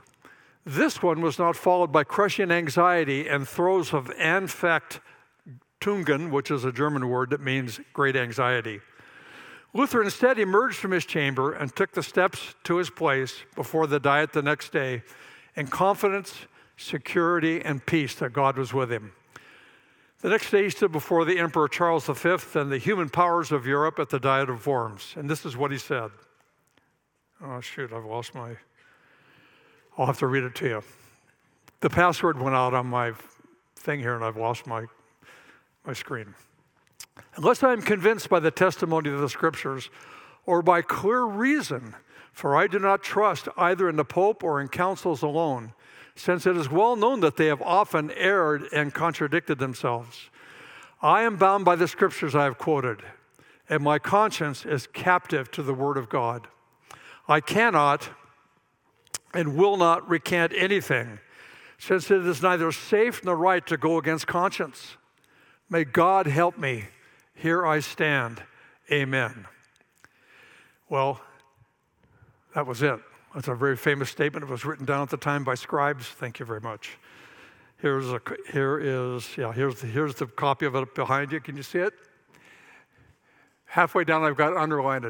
this 0.64 1.02
one 1.02 1.20
was 1.20 1.38
not 1.38 1.56
followed 1.56 1.90
by 1.90 2.04
crushing 2.04 2.50
anxiety 2.50 3.26
and 3.26 3.48
throes 3.48 3.92
of 3.92 4.06
Anfechtung, 4.18 5.00
which 6.30 6.50
is 6.50 6.64
a 6.64 6.72
German 6.72 7.08
word 7.08 7.30
that 7.30 7.40
means 7.40 7.80
great 7.92 8.16
anxiety. 8.16 8.80
Luther 9.74 10.02
instead 10.02 10.38
emerged 10.38 10.76
from 10.76 10.90
his 10.90 11.06
chamber 11.06 11.52
and 11.52 11.74
took 11.74 11.92
the 11.92 12.02
steps 12.02 12.54
to 12.64 12.76
his 12.76 12.90
place 12.90 13.36
before 13.54 13.86
the 13.86 13.98
diet 13.98 14.32
the 14.32 14.42
next 14.42 14.72
day 14.72 15.02
in 15.56 15.66
confidence, 15.66 16.34
security, 16.76 17.62
and 17.62 17.84
peace 17.84 18.14
that 18.16 18.32
God 18.32 18.56
was 18.58 18.74
with 18.74 18.92
him. 18.92 19.12
The 20.20 20.28
next 20.28 20.50
day, 20.50 20.64
he 20.64 20.70
stood 20.70 20.92
before 20.92 21.24
the 21.24 21.38
Emperor 21.38 21.66
Charles 21.68 22.06
V 22.06 22.36
and 22.54 22.70
the 22.70 22.78
human 22.78 23.08
powers 23.08 23.50
of 23.50 23.66
Europe 23.66 23.98
at 23.98 24.08
the 24.08 24.20
Diet 24.20 24.48
of 24.48 24.66
Worms. 24.66 25.14
And 25.16 25.28
this 25.28 25.44
is 25.44 25.56
what 25.56 25.72
he 25.72 25.78
said. 25.78 26.10
Oh, 27.42 27.60
shoot, 27.60 27.92
I've 27.92 28.04
lost 28.04 28.34
my. 28.34 28.56
I'll 29.98 30.06
have 30.06 30.18
to 30.20 30.28
read 30.28 30.44
it 30.44 30.54
to 30.56 30.68
you. 30.68 30.82
The 31.80 31.90
password 31.90 32.40
went 32.40 32.54
out 32.54 32.72
on 32.72 32.86
my 32.86 33.12
thing 33.74 33.98
here, 33.98 34.14
and 34.14 34.24
I've 34.24 34.36
lost 34.36 34.64
my, 34.64 34.84
my 35.84 35.92
screen. 35.92 36.34
Unless 37.36 37.62
I 37.62 37.72
am 37.72 37.82
convinced 37.82 38.28
by 38.28 38.40
the 38.40 38.50
testimony 38.50 39.10
of 39.10 39.20
the 39.20 39.28
scriptures 39.28 39.90
or 40.44 40.62
by 40.62 40.82
clear 40.82 41.24
reason, 41.24 41.94
for 42.32 42.56
I 42.56 42.66
do 42.66 42.78
not 42.78 43.02
trust 43.02 43.48
either 43.56 43.88
in 43.88 43.96
the 43.96 44.04
Pope 44.04 44.42
or 44.42 44.60
in 44.60 44.68
councils 44.68 45.22
alone, 45.22 45.72
since 46.14 46.46
it 46.46 46.56
is 46.56 46.70
well 46.70 46.96
known 46.96 47.20
that 47.20 47.36
they 47.36 47.46
have 47.46 47.62
often 47.62 48.10
erred 48.12 48.64
and 48.72 48.92
contradicted 48.92 49.58
themselves. 49.58 50.30
I 51.00 51.22
am 51.22 51.36
bound 51.36 51.64
by 51.64 51.76
the 51.76 51.88
scriptures 51.88 52.34
I 52.34 52.44
have 52.44 52.58
quoted, 52.58 53.02
and 53.68 53.82
my 53.82 53.98
conscience 53.98 54.64
is 54.64 54.86
captive 54.86 55.50
to 55.52 55.62
the 55.62 55.74
word 55.74 55.96
of 55.96 56.08
God. 56.08 56.48
I 57.28 57.40
cannot 57.40 58.10
and 59.34 59.56
will 59.56 59.76
not 59.76 60.08
recant 60.08 60.52
anything, 60.54 61.18
since 61.78 62.10
it 62.10 62.26
is 62.26 62.42
neither 62.42 62.70
safe 62.70 63.24
nor 63.24 63.36
right 63.36 63.66
to 63.66 63.76
go 63.76 63.98
against 63.98 64.26
conscience. 64.26 64.96
May 65.72 65.84
God 65.84 66.26
help 66.26 66.58
me. 66.58 66.84
Here 67.34 67.64
I 67.66 67.80
stand. 67.80 68.42
Amen. 68.90 69.46
Well, 70.90 71.18
that 72.54 72.66
was 72.66 72.82
it. 72.82 73.00
That's 73.34 73.48
a 73.48 73.54
very 73.54 73.78
famous 73.78 74.10
statement. 74.10 74.44
It 74.44 74.50
was 74.50 74.66
written 74.66 74.84
down 74.84 75.00
at 75.00 75.08
the 75.08 75.16
time 75.16 75.44
by 75.44 75.54
scribes. 75.54 76.04
Thank 76.04 76.40
you 76.40 76.44
very 76.44 76.60
much. 76.60 76.98
Here's 77.78 78.06
a, 78.10 78.20
here 78.52 78.80
is, 78.80 79.26
yeah, 79.38 79.50
here's 79.50 79.80
the, 79.80 79.86
here's 79.86 80.14
the 80.14 80.26
copy 80.26 80.66
of 80.66 80.74
it 80.74 80.94
behind 80.94 81.32
you. 81.32 81.40
Can 81.40 81.56
you 81.56 81.62
see 81.62 81.78
it? 81.78 81.94
Halfway 83.64 84.04
down, 84.04 84.24
I've 84.24 84.36
got 84.36 84.54
underlined. 84.54 85.06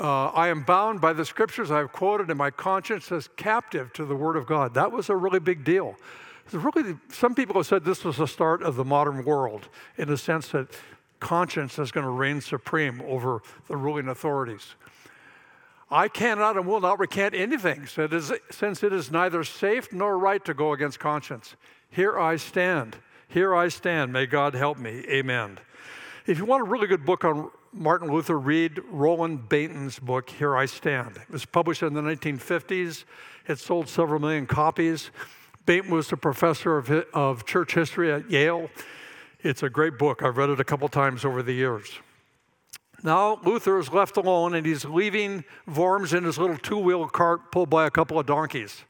Uh, 0.00 0.26
I 0.26 0.50
am 0.50 0.62
bound 0.62 1.00
by 1.00 1.12
the 1.12 1.24
scriptures 1.24 1.72
I 1.72 1.78
have 1.78 1.90
quoted, 1.90 2.28
and 2.28 2.38
my 2.38 2.52
conscience 2.52 3.10
is 3.10 3.28
captive 3.36 3.92
to 3.94 4.04
the 4.04 4.14
word 4.14 4.36
of 4.36 4.46
God. 4.46 4.74
That 4.74 4.92
was 4.92 5.08
a 5.10 5.16
really 5.16 5.40
big 5.40 5.64
deal. 5.64 5.96
Really, 6.52 6.96
some 7.10 7.34
people 7.34 7.56
have 7.56 7.66
said 7.66 7.84
this 7.84 8.04
was 8.04 8.16
the 8.16 8.26
start 8.26 8.62
of 8.62 8.76
the 8.76 8.84
modern 8.84 9.24
world 9.24 9.68
in 9.96 10.08
the 10.08 10.16
sense 10.16 10.48
that 10.48 10.68
conscience 11.20 11.78
is 11.78 11.90
going 11.90 12.04
to 12.04 12.10
reign 12.10 12.40
supreme 12.40 13.02
over 13.06 13.42
the 13.66 13.76
ruling 13.76 14.08
authorities. 14.08 14.74
I 15.90 16.08
cannot 16.08 16.56
and 16.56 16.66
will 16.66 16.80
not 16.80 16.98
recant 16.98 17.34
anything, 17.34 17.86
since 17.86 18.82
it 18.82 18.92
is 18.92 19.10
neither 19.10 19.42
safe 19.44 19.92
nor 19.92 20.18
right 20.18 20.44
to 20.44 20.54
go 20.54 20.72
against 20.72 21.00
conscience. 21.00 21.56
Here 21.90 22.18
I 22.18 22.36
stand. 22.36 22.96
Here 23.28 23.54
I 23.54 23.68
stand. 23.68 24.12
May 24.12 24.26
God 24.26 24.54
help 24.54 24.78
me. 24.78 25.04
Amen. 25.08 25.58
If 26.26 26.38
you 26.38 26.44
want 26.44 26.60
a 26.60 26.64
really 26.64 26.86
good 26.86 27.06
book 27.06 27.24
on 27.24 27.50
Martin 27.72 28.12
Luther, 28.12 28.38
read 28.38 28.80
Roland 28.90 29.48
Bainton's 29.48 29.98
book, 29.98 30.28
Here 30.30 30.56
I 30.56 30.66
Stand. 30.66 31.16
It 31.16 31.30
was 31.30 31.44
published 31.44 31.82
in 31.82 31.94
the 31.94 32.02
1950s. 32.02 33.04
It 33.46 33.58
sold 33.58 33.88
several 33.88 34.20
million 34.20 34.46
copies. 34.46 35.10
Bainton 35.68 35.90
was 35.90 36.10
a 36.12 36.16
professor 36.16 36.78
of, 36.78 36.90
of 37.12 37.44
church 37.44 37.74
history 37.74 38.10
at 38.10 38.30
Yale. 38.30 38.70
It's 39.40 39.62
a 39.62 39.68
great 39.68 39.98
book. 39.98 40.22
I've 40.22 40.38
read 40.38 40.48
it 40.48 40.58
a 40.58 40.64
couple 40.64 40.88
times 40.88 41.26
over 41.26 41.42
the 41.42 41.52
years. 41.52 41.90
Now 43.02 43.38
Luther 43.44 43.78
is 43.78 43.92
left 43.92 44.16
alone 44.16 44.54
and 44.54 44.66
he's 44.66 44.86
leaving 44.86 45.44
Worms 45.66 46.14
in 46.14 46.24
his 46.24 46.38
little 46.38 46.56
two 46.56 46.78
wheel 46.78 47.06
cart 47.06 47.52
pulled 47.52 47.68
by 47.68 47.84
a 47.84 47.90
couple 47.90 48.18
of 48.18 48.24
donkeys. 48.24 48.84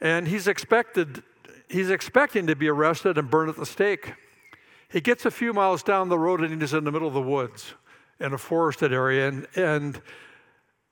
And 0.00 0.28
he's 0.28 0.46
expected, 0.46 1.24
he's 1.68 1.90
expecting 1.90 2.46
to 2.46 2.54
be 2.54 2.68
arrested 2.68 3.18
and 3.18 3.28
burned 3.28 3.50
at 3.50 3.56
the 3.56 3.66
stake. 3.66 4.14
He 4.88 5.00
gets 5.00 5.26
a 5.26 5.32
few 5.32 5.52
miles 5.52 5.82
down 5.82 6.10
the 6.10 6.18
road 6.18 6.42
and 6.42 6.62
he's 6.62 6.72
in 6.72 6.84
the 6.84 6.92
middle 6.92 7.08
of 7.08 7.14
the 7.14 7.20
woods 7.20 7.74
in 8.20 8.32
a 8.32 8.38
forested 8.38 8.92
area. 8.92 9.26
And, 9.26 9.48
and 9.56 10.00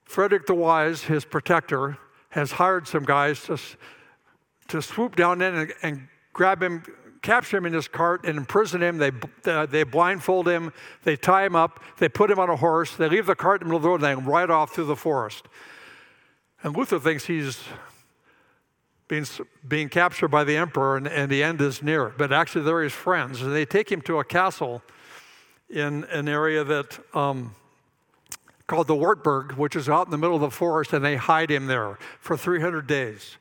Frederick 0.03 0.47
the 0.47 0.55
Wise, 0.55 1.05
his 1.05 1.25
protector, 1.25 1.97
has 2.31 2.51
hired 2.51 2.89
some 2.89 3.05
guys 3.05 3.45
to 3.45 3.57
to 4.73 4.83
swoop 4.83 5.17
down 5.17 5.43
in 5.43 5.55
and, 5.55 5.75
and 5.83 6.09
grab 6.33 6.63
him, 6.63 6.83
capture 7.21 7.59
him 7.59 7.67
in 7.67 7.75
his 7.75 7.89
cart, 7.89 8.25
and 8.25 8.39
imprison 8.39 8.83
him. 8.83 8.99
They, 8.99 9.13
uh, 9.45 9.67
they 9.67 9.85
blindfold 9.85 10.49
him, 10.49 10.73
they 11.05 11.15
tie 11.15 11.45
him 11.45 11.55
up, 11.55 11.81
they 11.99 12.09
put 12.09 12.31
him 12.31 12.39
on 12.39 12.49
a 12.49 12.57
horse, 12.57 12.97
they 12.97 13.09
leave 13.09 13.27
the 13.27 13.35
cart 13.35 13.61
in 13.61 13.69
the 13.69 13.75
middle 13.75 13.77
of 13.77 13.83
the 13.83 13.89
road, 13.91 14.03
and 14.03 14.27
they 14.27 14.31
ride 14.31 14.51
off 14.51 14.75
through 14.75 14.87
the 14.87 14.97
forest. 14.97 15.47
And 16.63 16.75
Luther 16.75 16.99
thinks 16.99 17.27
he's 17.27 17.63
being, 19.09 19.27
being 19.69 19.89
captured 19.91 20.29
by 20.29 20.43
the 20.45 20.57
emperor 20.57 20.97
and, 20.97 21.07
and 21.07 21.31
the 21.31 21.43
end 21.43 21.61
is 21.61 21.83
near. 21.83 22.09
But 22.17 22.33
actually, 22.33 22.65
they're 22.65 22.83
his 22.83 22.93
friends. 22.93 23.43
And 23.43 23.55
they 23.55 23.67
take 23.67 23.93
him 23.93 24.01
to 24.03 24.21
a 24.21 24.25
castle 24.25 24.83
in 25.69 26.05
an 26.05 26.29
area 26.29 26.65
that 26.65 26.99
um, 27.15 27.55
called 28.67 28.87
the 28.87 28.95
Wartburg, 28.95 29.53
which 29.53 29.77
is 29.77 29.89
out 29.89 30.07
in 30.07 30.13
the 30.13 30.19
middle 30.19 30.37
of 30.37 30.41
the 30.41 30.51
forest, 30.51 30.95
and 30.95 31.05
they 31.05 31.17
hide 31.17 31.51
him 31.51 31.67
there 31.67 31.99
for 32.21 32.39
300 32.39 32.87
days. 32.87 33.37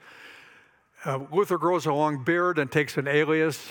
Uh, 1.03 1.19
Luther 1.31 1.57
grows 1.57 1.87
a 1.87 1.93
long 1.93 2.23
beard 2.23 2.59
and 2.59 2.71
takes 2.71 2.95
an 2.95 3.07
alias, 3.07 3.69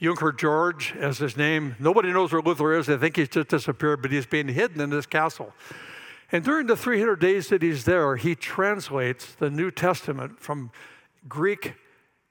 Junker 0.00 0.32
George, 0.32 0.94
as 0.98 1.18
his 1.18 1.36
name. 1.36 1.76
Nobody 1.78 2.10
knows 2.10 2.32
where 2.32 2.40
Luther 2.40 2.72
is. 2.72 2.86
They 2.86 2.96
think 2.96 3.16
he's 3.16 3.28
just 3.28 3.48
disappeared, 3.48 4.00
but 4.00 4.10
he's 4.10 4.24
being 4.24 4.48
hidden 4.48 4.80
in 4.80 4.88
this 4.88 5.04
castle. 5.04 5.52
And 6.30 6.42
during 6.42 6.66
the 6.66 6.76
300 6.76 7.16
days 7.20 7.48
that 7.48 7.60
he's 7.60 7.84
there, 7.84 8.16
he 8.16 8.34
translates 8.34 9.34
the 9.34 9.50
New 9.50 9.70
Testament 9.70 10.40
from 10.40 10.70
Greek 11.28 11.74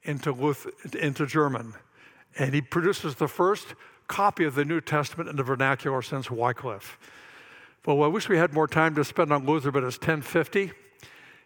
into, 0.02 0.32
Luther, 0.32 0.72
into 0.98 1.24
German. 1.24 1.74
And 2.36 2.52
he 2.52 2.60
produces 2.60 3.14
the 3.14 3.28
first 3.28 3.74
copy 4.08 4.44
of 4.44 4.56
the 4.56 4.64
New 4.64 4.80
Testament 4.80 5.30
in 5.30 5.36
the 5.36 5.44
vernacular 5.44 6.02
since 6.02 6.32
Wycliffe. 6.32 6.98
Well, 7.86 8.02
I 8.02 8.08
wish 8.08 8.28
we 8.28 8.38
had 8.38 8.52
more 8.52 8.66
time 8.66 8.96
to 8.96 9.04
spend 9.04 9.32
on 9.32 9.46
Luther, 9.46 9.70
but 9.70 9.84
it's 9.84 9.98
1050. 9.98 10.72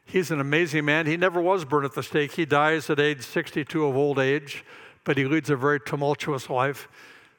He's 0.08 0.30
an 0.30 0.40
amazing 0.40 0.84
man. 0.84 1.06
He 1.06 1.16
never 1.16 1.40
was 1.40 1.64
burned 1.64 1.84
at 1.84 1.94
the 1.94 2.02
stake. 2.02 2.32
He 2.32 2.46
dies 2.46 2.88
at 2.88 3.00
age 3.00 3.22
62 3.22 3.84
of 3.84 3.96
old 3.96 4.20
age, 4.20 4.64
but 5.02 5.18
he 5.18 5.24
leads 5.24 5.50
a 5.50 5.56
very 5.56 5.80
tumultuous 5.80 6.48
life. 6.48 6.88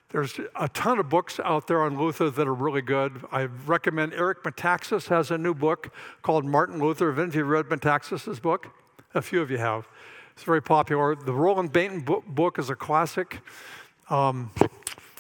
There's 0.10 0.38
a 0.54 0.68
ton 0.70 1.00
of 1.00 1.10
books 1.10 1.40
out 1.40 1.68
there 1.68 1.82
on 1.82 1.98
Luther 1.98 2.30
that 2.30 2.46
are 2.46 2.54
really 2.54 2.82
good. 2.82 3.26
I 3.32 3.44
recommend 3.66 4.14
Eric 4.14 4.44
Metaxas 4.44 5.08
has 5.08 5.32
a 5.32 5.38
new 5.38 5.54
book 5.54 5.94
called 6.22 6.44
Martin 6.44 6.80
Luther. 6.80 7.10
Have 7.10 7.20
any 7.20 7.30
of 7.30 7.36
you 7.36 7.44
read 7.46 7.66
Metaxas' 7.66 8.42
book? 8.42 8.68
A 9.14 9.22
few 9.22 9.42
of 9.42 9.50
you 9.50 9.58
have. 9.58 9.88
It's 10.34 10.44
very 10.44 10.62
popular. 10.62 11.16
The 11.16 11.34
Roland 11.34 11.72
Bainton 11.72 12.06
book 12.28 12.60
is 12.60 12.70
a 12.70 12.76
classic. 12.76 13.40
Um, 14.10 14.52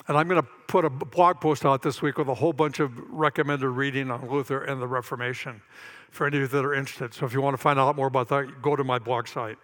And 0.07 0.17
I'm 0.17 0.27
going 0.27 0.41
to 0.41 0.47
put 0.67 0.85
a 0.85 0.89
blog 0.89 1.41
post 1.41 1.65
out 1.65 1.81
this 1.81 2.01
week 2.01 2.17
with 2.17 2.29
a 2.29 2.33
whole 2.33 2.53
bunch 2.53 2.79
of 2.79 2.97
recommended 3.09 3.69
reading 3.69 4.09
on 4.09 4.29
Luther 4.29 4.63
and 4.63 4.81
the 4.81 4.87
Reformation 4.87 5.61
for 6.11 6.25
any 6.25 6.37
of 6.37 6.41
you 6.43 6.47
that 6.47 6.65
are 6.65 6.73
interested. 6.73 7.13
So 7.13 7.25
if 7.25 7.33
you 7.33 7.41
want 7.41 7.55
to 7.55 7.61
find 7.61 7.77
out 7.77 7.95
more 7.95 8.07
about 8.07 8.29
that, 8.29 8.61
go 8.61 8.75
to 8.75 8.83
my 8.83 8.99
blog 8.99 9.27
site. 9.27 9.57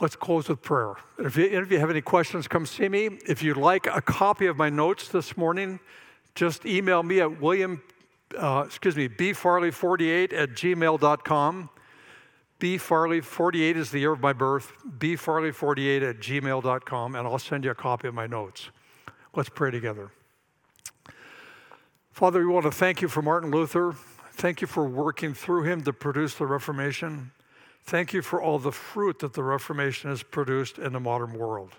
Let's 0.00 0.16
close 0.16 0.48
with 0.48 0.62
prayer. 0.62 0.94
If, 1.18 1.36
you, 1.36 1.44
if 1.44 1.70
you 1.70 1.78
have 1.80 1.90
any 1.90 2.00
questions, 2.00 2.46
come 2.48 2.64
see 2.64 2.88
me. 2.88 3.18
If 3.26 3.42
you'd 3.42 3.56
like 3.56 3.86
a 3.86 4.00
copy 4.00 4.46
of 4.46 4.56
my 4.56 4.70
notes 4.70 5.08
this 5.08 5.36
morning, 5.36 5.80
just 6.34 6.64
email 6.64 7.02
me 7.02 7.20
at 7.20 7.40
William, 7.40 7.82
uh, 8.38 8.62
excuse 8.64 8.96
me, 8.96 9.08
bfarley48 9.08 10.32
at 10.32 10.50
gmail.com. 10.50 11.70
bfarley48 12.60 13.76
is 13.76 13.90
the 13.90 13.98
year 13.98 14.12
of 14.12 14.20
my 14.20 14.32
birth, 14.32 14.72
bfarley48 14.98 16.08
at 16.08 16.20
gmail.com, 16.20 17.14
and 17.16 17.26
I'll 17.26 17.38
send 17.38 17.64
you 17.64 17.72
a 17.72 17.74
copy 17.74 18.06
of 18.06 18.14
my 18.14 18.28
notes. 18.28 18.70
Let's 19.38 19.50
pray 19.50 19.70
together. 19.70 20.10
Father, 22.10 22.40
we 22.40 22.52
want 22.52 22.64
to 22.64 22.72
thank 22.72 23.00
you 23.00 23.06
for 23.06 23.22
Martin 23.22 23.52
Luther. 23.52 23.94
Thank 24.32 24.60
you 24.60 24.66
for 24.66 24.84
working 24.84 25.32
through 25.32 25.62
him 25.62 25.82
to 25.82 25.92
produce 25.92 26.34
the 26.34 26.44
Reformation. 26.44 27.30
Thank 27.84 28.12
you 28.12 28.20
for 28.20 28.42
all 28.42 28.58
the 28.58 28.72
fruit 28.72 29.20
that 29.20 29.34
the 29.34 29.44
Reformation 29.44 30.10
has 30.10 30.24
produced 30.24 30.78
in 30.78 30.92
the 30.92 30.98
modern 30.98 31.34
world. 31.34 31.70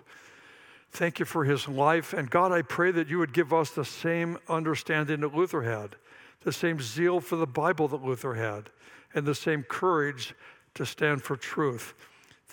Thank 0.90 1.18
you 1.18 1.26
for 1.26 1.44
his 1.44 1.68
life. 1.68 2.14
And 2.14 2.30
God, 2.30 2.50
I 2.50 2.62
pray 2.62 2.92
that 2.92 3.10
you 3.10 3.18
would 3.18 3.34
give 3.34 3.52
us 3.52 3.68
the 3.68 3.84
same 3.84 4.38
understanding 4.48 5.20
that 5.20 5.34
Luther 5.34 5.60
had, 5.60 5.96
the 6.40 6.52
same 6.52 6.80
zeal 6.80 7.20
for 7.20 7.36
the 7.36 7.46
Bible 7.46 7.88
that 7.88 8.02
Luther 8.02 8.36
had, 8.36 8.70
and 9.14 9.26
the 9.26 9.34
same 9.34 9.64
courage 9.64 10.34
to 10.76 10.86
stand 10.86 11.20
for 11.22 11.36
truth 11.36 11.92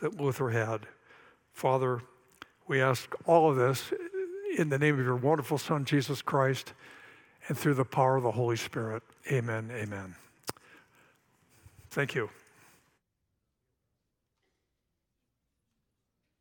that 0.01 0.19
Luther 0.19 0.49
had. 0.49 0.81
Father, 1.53 2.01
we 2.67 2.81
ask 2.81 3.15
all 3.25 3.49
of 3.49 3.55
this 3.55 3.93
in 4.57 4.69
the 4.69 4.79
name 4.79 4.99
of 4.99 5.05
your 5.05 5.15
wonderful 5.15 5.57
Son, 5.57 5.85
Jesus 5.85 6.21
Christ, 6.21 6.73
and 7.47 7.57
through 7.57 7.75
the 7.75 7.85
power 7.85 8.17
of 8.17 8.23
the 8.23 8.31
Holy 8.31 8.57
Spirit. 8.57 9.03
Amen. 9.31 9.69
Amen. 9.73 10.15
Thank 11.89 12.15
you. 12.15 12.29